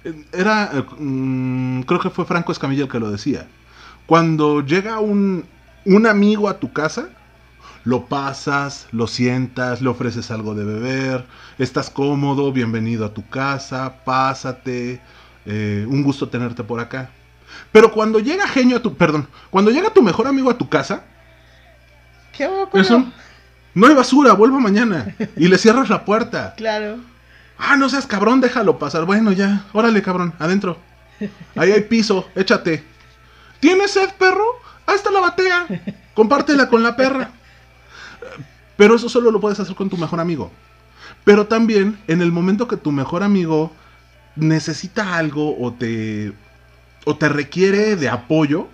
[0.03, 3.47] Eh, Era, eh, mm, creo que fue Franco Escamilla el que lo decía.
[4.05, 5.45] Cuando llega un,
[5.85, 7.09] un amigo a tu casa,
[7.83, 11.25] lo pasas, lo sientas, le ofreces algo de beber,
[11.57, 15.01] estás cómodo, bienvenido a tu casa, pásate,
[15.47, 17.09] eh, un gusto tenerte por acá.
[17.71, 21.03] Pero cuando llega genio a tu, perdón, cuando llega tu mejor amigo a tu casa,
[22.33, 23.13] ¿Qué con un,
[23.73, 25.15] no hay basura, vuelvo mañana.
[25.35, 26.53] Y le cierras la puerta.
[26.57, 26.97] Claro.
[27.59, 29.05] Ah, no seas cabrón, déjalo pasar.
[29.05, 30.77] Bueno, ya, órale, cabrón, adentro.
[31.55, 32.83] Ahí hay piso, échate.
[33.59, 34.45] ¿Tienes sed, perro?
[34.85, 35.65] Ahí está la batea.
[36.13, 37.31] Compártela con la perra.
[38.75, 40.51] Pero eso solo lo puedes hacer con tu mejor amigo.
[41.23, 43.71] Pero también, en el momento que tu mejor amigo
[44.37, 46.33] necesita algo o te,
[47.05, 48.67] o te requiere de apoyo,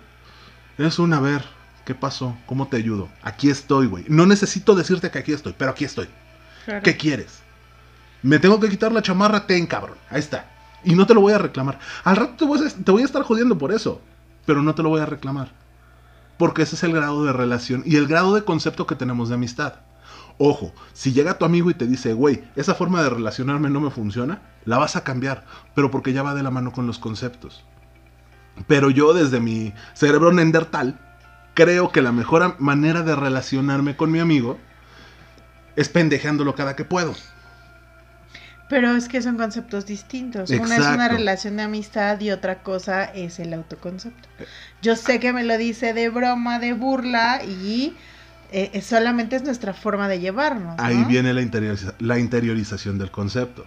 [0.78, 1.44] es un, a ver,
[1.84, 2.36] ¿qué pasó?
[2.46, 3.08] ¿Cómo te ayudo?
[3.22, 4.04] Aquí estoy, güey.
[4.08, 6.08] No necesito decirte que aquí estoy, pero aquí estoy.
[6.64, 6.82] claro.
[6.82, 7.40] ¿Qué quieres?
[8.22, 9.98] Me tengo que quitar la chamarra, ten, cabrón.
[10.08, 10.50] Ahí está.
[10.82, 11.78] Y no te lo voy a reclamar.
[12.04, 14.00] Al rato te voy a, te voy a estar jodiendo por eso.
[14.46, 15.52] Pero no te lo voy a reclamar.
[16.38, 19.36] Porque ese es el grado de relación y el grado de concepto que tenemos de
[19.36, 19.74] amistad.
[20.38, 23.90] Ojo, si llega tu amigo y te dice, güey, esa forma de relacionarme no me
[23.90, 25.44] funciona, la vas a cambiar.
[25.74, 27.64] Pero porque ya va de la mano con los conceptos.
[28.66, 30.98] Pero yo desde mi cerebro nendertal,
[31.54, 34.58] creo que la mejor manera de relacionarme con mi amigo
[35.76, 37.14] es pendejándolo cada que puedo.
[38.68, 40.50] Pero es que son conceptos distintos.
[40.50, 44.28] Una es una relación de amistad y otra cosa es el autoconcepto.
[44.82, 47.94] Yo sé que me lo dice de broma, de burla y
[48.52, 50.76] eh, eh, solamente es nuestra forma de llevarnos.
[50.78, 51.06] Ahí ¿no?
[51.08, 53.66] viene la, interioriza- la interiorización del concepto.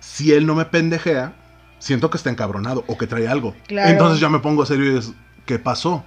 [0.00, 1.32] Si él no me pendejea,
[1.78, 3.54] siento que está encabronado o que trae algo.
[3.66, 3.90] Claro.
[3.90, 5.12] Entonces ya me pongo serio y es,
[5.46, 6.04] ¿qué pasó?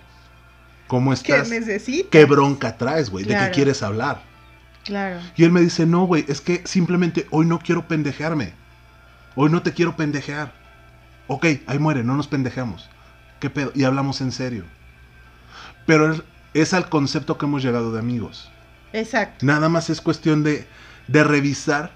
[0.88, 1.50] ¿Cómo ¿Qué estás?
[1.50, 2.10] necesitas?
[2.12, 3.26] ¿Qué bronca traes, güey?
[3.26, 4.22] ¿De qué quieres hablar?
[4.84, 5.20] Claro.
[5.36, 8.54] Y él me dice, no, güey, es que simplemente hoy no quiero pendejearme.
[9.36, 10.54] Hoy no te quiero pendejear.
[11.28, 12.88] Ok, ahí muere, no nos pendejamos.
[13.40, 13.72] ¿Qué pedo?
[13.74, 14.64] Y hablamos en serio.
[15.88, 16.24] Pero
[16.56, 18.50] es, al concepto que hemos llegado de amigos.
[18.94, 19.46] Exacto.
[19.46, 20.68] Nada más es cuestión de,
[21.08, 21.92] de revisar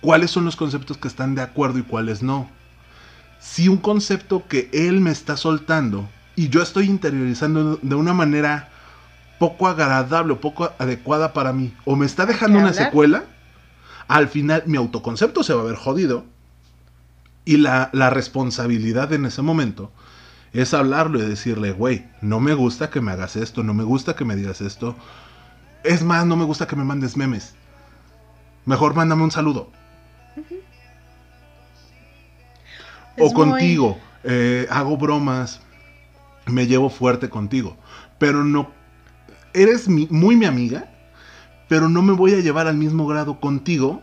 [0.00, 2.48] cuáles son los conceptos que están de acuerdo y cuáles no.
[3.40, 8.68] Si un concepto que él me está soltando y yo estoy interiorizando de una manera
[9.38, 12.84] poco agradable o poco adecuada para mí, o me está dejando ¿Qué una hablar?
[12.84, 13.24] secuela,
[14.08, 16.24] al final mi autoconcepto se va a ver jodido
[17.44, 19.90] y la, la responsabilidad en ese momento
[20.52, 24.14] es hablarlo y decirle, güey, no me gusta que me hagas esto, no me gusta
[24.16, 24.94] que me digas esto,
[25.84, 27.54] es más, no me gusta que me mandes memes.
[28.64, 29.70] Mejor mándame un saludo.
[33.18, 33.98] O Es muy- contigo.
[34.24, 35.60] eh, hago bromas.
[36.46, 37.76] Me llevo fuerte contigo.
[38.18, 38.70] Pero no.
[39.54, 40.88] Eres mi- muy mi amiga.
[41.68, 44.02] Pero no me voy a llevar al mismo grado contigo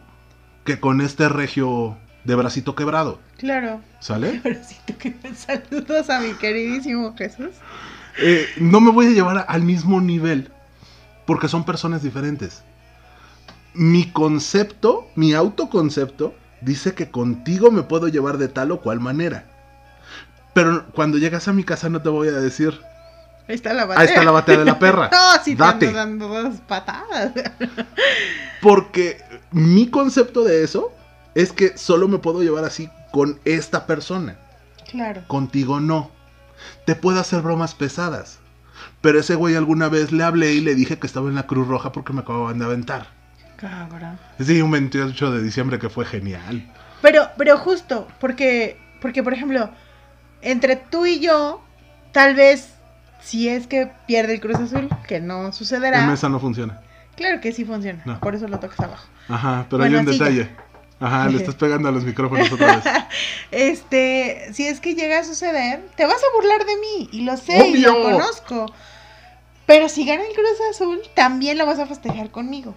[0.64, 3.20] que con este regio de bracito quebrado.
[3.40, 3.82] Claro.
[4.00, 4.42] ¿Sale?
[4.46, 7.52] Ahora sí tú que me saludos a mi queridísimo Jesús.
[8.18, 10.52] Eh, no me voy a llevar al mismo nivel
[11.26, 12.64] porque son personas diferentes.
[13.74, 19.46] Mi concepto, mi autoconcepto, dice que contigo me puedo llevar de tal o cual manera.
[20.54, 22.82] Pero cuando llegas a mi casa no te voy a decir,
[23.48, 24.02] Ahí está la batea.
[24.02, 25.10] Ahí está la batea de la perra.
[25.48, 25.88] No, Date.
[25.88, 27.32] ando dando dos patadas.
[28.62, 30.92] Porque mi concepto de eso
[31.36, 34.38] es que solo me puedo llevar así con esta persona.
[34.90, 35.24] Claro.
[35.28, 36.12] Contigo no.
[36.86, 38.40] Te puedo hacer bromas pesadas.
[39.02, 41.68] Pero ese güey alguna vez le hablé y le dije que estaba en la Cruz
[41.68, 43.08] Roja porque me acababan de aventar.
[43.58, 44.18] Cabrón.
[44.40, 46.72] Sí, un 28 de diciembre que fue genial.
[47.02, 49.70] Pero, pero justo, porque, porque por ejemplo,
[50.42, 51.62] entre tú y yo,
[52.12, 52.74] tal vez,
[53.22, 56.04] si es que pierde el Cruz Azul, que no sucederá.
[56.04, 56.82] En mesa no funciona.
[57.16, 58.02] Claro que sí funciona.
[58.06, 58.20] No.
[58.20, 59.08] Por eso lo tocas abajo.
[59.28, 60.50] Ajá, pero Bueno, hay un ya.
[61.00, 62.86] Ajá, le estás pegando a los micrófonos otra vez.
[63.52, 67.10] Este, si es que llega a suceder, te vas a burlar de mí.
[67.12, 68.72] Y lo sé, y lo conozco.
[69.66, 72.76] Pero si gana el Cruz Azul, también lo vas a festejar conmigo.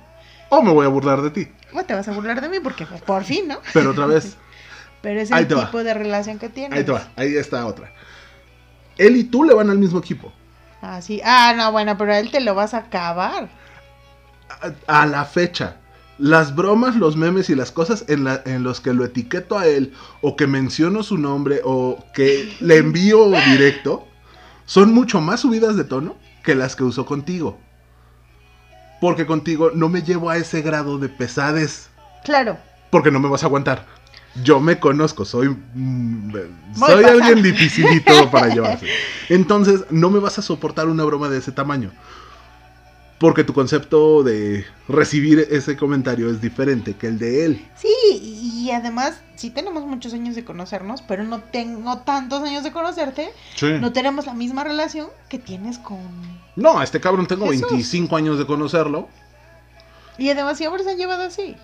[0.48, 1.48] O me voy a burlar de ti.
[1.72, 3.58] Bueno, te vas a burlar de mí porque pues, por fin, ¿no?
[3.72, 4.36] Pero otra vez,
[5.02, 5.66] Pero es el va.
[5.66, 6.78] tipo de relación que tienes.
[6.78, 7.92] ahí te va, ahí está otra.
[8.98, 10.32] Él y tú le van al mismo equipo.
[10.80, 11.20] Ah, sí.
[11.24, 13.48] Ah, no, bueno, pero a él te lo vas a acabar.
[14.86, 15.76] a, a la fecha,
[16.18, 19.66] las bromas, los memes y las cosas en, la- en los que lo etiqueto a
[19.66, 24.06] él o que menciono su nombre o que le envío directo
[24.66, 27.58] son mucho más subidas de tono que las que usó contigo.
[29.00, 31.88] Porque contigo no me llevo a ese grado de pesades
[32.24, 32.56] Claro.
[32.90, 33.86] porque no me vas a aguantar.
[34.44, 36.32] Yo me conozco, soy mm,
[36.78, 38.86] soy alguien dificilito para llevarse.
[39.28, 41.90] Entonces, no me vas a soportar una broma de ese tamaño.
[43.22, 47.68] Porque tu concepto de recibir ese comentario es diferente que el de él.
[47.76, 47.88] Sí,
[48.20, 53.30] y además, sí tenemos muchos años de conocernos, pero no tengo tantos años de conocerte.
[53.80, 56.00] No tenemos la misma relación que tienes con...
[56.56, 57.70] No, a este cabrón tengo Jesús.
[57.70, 59.08] 25 años de conocerlo.
[60.18, 61.54] Y además siempre se han llevado así.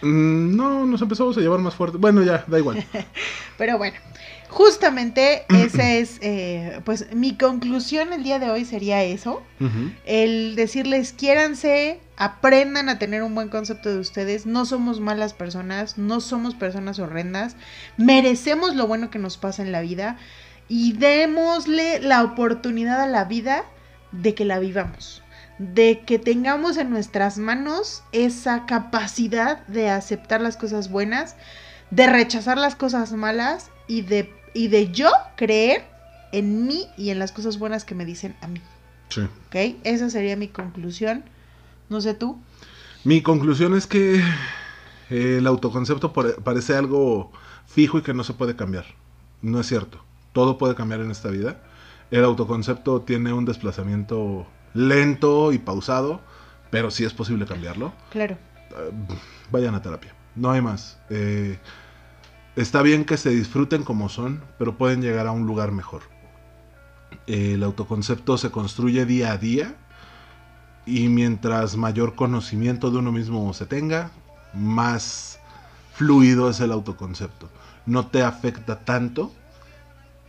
[0.00, 1.98] Mm, no, nos empezamos a llevar más fuerte.
[1.98, 2.82] Bueno, ya, da igual.
[3.58, 3.98] Pero bueno,
[4.52, 9.42] justamente esa es, eh, pues mi conclusión el día de hoy sería eso.
[10.04, 14.44] El decirles, quiéranse, aprendan a tener un buen concepto de ustedes.
[14.44, 17.56] No somos malas personas, no somos personas horrendas.
[17.96, 20.16] Merecemos lo bueno que nos pasa en la vida
[20.68, 23.64] y démosle la oportunidad a la vida
[24.10, 25.22] de que la vivamos.
[25.58, 31.36] De que tengamos en nuestras manos esa capacidad de aceptar las cosas buenas,
[31.90, 35.84] de rechazar las cosas malas y de, y de yo creer
[36.32, 38.60] en mí y en las cosas buenas que me dicen a mí.
[39.08, 39.20] Sí.
[39.48, 39.76] ¿Ok?
[39.84, 41.24] Esa sería mi conclusión.
[41.88, 42.40] No sé tú.
[43.04, 44.16] Mi conclusión es que
[45.10, 47.30] eh, el autoconcepto pare- parece algo
[47.66, 48.86] fijo y que no se puede cambiar.
[49.42, 50.02] No es cierto.
[50.32, 51.60] Todo puede cambiar en esta vida.
[52.10, 56.20] El autoconcepto tiene un desplazamiento lento y pausado,
[56.70, 57.92] pero sí es posible cambiarlo.
[58.10, 58.38] Claro.
[58.70, 58.90] Eh,
[59.50, 60.14] vayan a terapia.
[60.34, 60.98] No hay más.
[61.10, 61.58] Eh,
[62.56, 66.02] está bien que se disfruten como son, pero pueden llegar a un lugar mejor.
[67.26, 69.74] El autoconcepto se construye día a día
[70.86, 74.10] y mientras mayor conocimiento de uno mismo se tenga,
[74.52, 75.38] más
[75.92, 77.48] fluido es el autoconcepto.
[77.86, 79.32] No te afecta tanto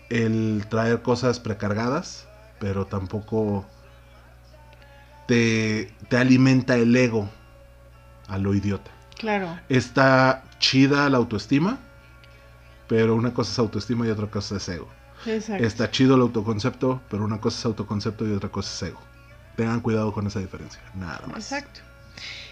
[0.10, 2.28] el traer cosas precargadas,
[2.60, 3.66] pero tampoco
[5.28, 7.30] te, te alimenta el ego
[8.28, 8.92] a lo idiota.
[9.18, 9.58] Claro.
[9.70, 11.80] Está chida la autoestima,
[12.88, 14.88] pero una cosa es autoestima y otra cosa es ego.
[15.26, 15.64] Exacto.
[15.64, 19.02] Está chido el autoconcepto, pero una cosa es autoconcepto y otra cosa es ego.
[19.56, 21.52] Tengan cuidado con esa diferencia, nada más.
[21.52, 21.82] Exacto.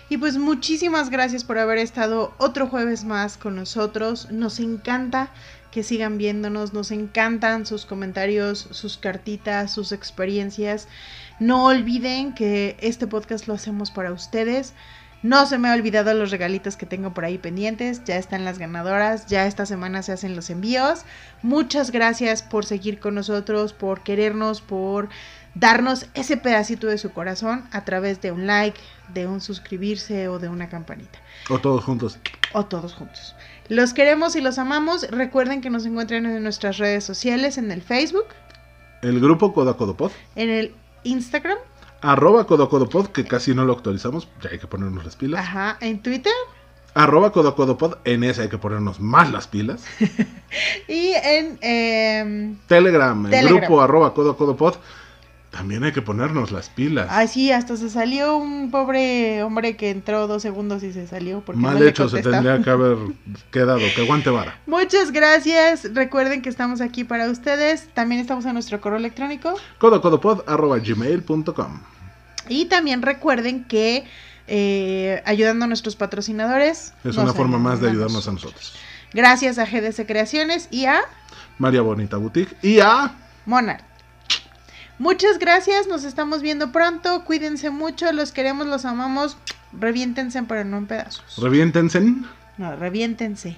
[0.10, 4.30] Y pues muchísimas gracias por haber estado otro jueves más con nosotros.
[4.30, 5.32] Nos encanta
[5.72, 10.90] que sigan viéndonos, nos encantan sus comentarios, sus cartitas, sus experiencias.
[11.40, 14.74] No olviden que este podcast lo hacemos para ustedes.
[15.24, 18.04] No se me ha olvidado los regalitos que tengo por ahí pendientes.
[18.06, 19.28] Ya están las ganadoras.
[19.28, 21.04] Ya esta semana se hacen los envíos.
[21.44, 25.10] Muchas gracias por seguir con nosotros, por querernos, por
[25.54, 28.80] darnos ese pedacito de su corazón a través de un like,
[29.14, 31.20] de un suscribirse o de una campanita.
[31.50, 32.18] O todos juntos.
[32.54, 33.36] O todos juntos.
[33.70, 35.08] Los queremos y los amamos.
[35.10, 38.26] Recuerden que nos encuentran en nuestras redes sociales, en el Facebook,
[39.02, 41.58] El grupo Codacodopod, en el Instagram,
[42.02, 45.42] arroba Codacodopod, que casi no lo actualizamos, ya hay que ponernos las pilas.
[45.42, 46.34] ajá, en Twitter
[46.94, 49.84] Arroba Codacodopod, en ese hay que ponernos más las pilas.
[50.90, 53.60] y en em, Telegram, el Telegram.
[53.60, 54.76] grupo arroba Codacodopod,
[55.52, 57.08] también hay que ponernos las pilas.
[57.10, 61.42] Ay, sí, hasta se salió un pobre hombre que entró dos segundos y se salió.
[61.42, 62.98] Porque Mal no hecho se tendría que haber
[63.52, 64.58] quedado, que aguante vara.
[64.66, 65.94] Muchas gracias.
[65.94, 67.90] Recuerden que estamos aquí para ustedes.
[67.94, 69.54] También estamos en nuestro correo electrónico.
[69.78, 71.82] Codacodopod arroba gmail.com.
[72.48, 74.06] Y también recuerden que
[74.48, 76.94] eh, ayudando a nuestros patrocinadores.
[77.04, 78.74] Es una forma más de ayudarnos a nosotros.
[79.14, 81.02] Gracias a GDC Creaciones y a
[81.58, 83.91] María Bonita Boutique y a Monarch.
[85.02, 87.24] Muchas gracias, nos estamos viendo pronto.
[87.26, 89.36] Cuídense mucho, los queremos, los amamos.
[89.74, 91.24] Reviéntense, pero no en pedazos.
[91.42, 92.00] Reviéntense,
[92.60, 93.58] No, reviéntense,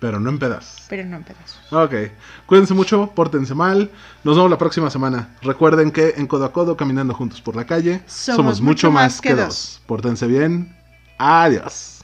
[0.00, 0.86] pero no en pedazos.
[0.88, 1.60] pero no en pedazos.
[1.72, 1.94] Ok,
[2.46, 3.92] cuídense mucho, pórtense mal.
[4.24, 5.28] Nos vemos la próxima semana.
[5.42, 9.36] Recuerden que en Codo a Codo, caminando juntos por la calle, Somos mucho más que
[9.36, 9.80] dos.
[9.86, 10.74] Pórtense bien.
[11.16, 12.00] Adiós.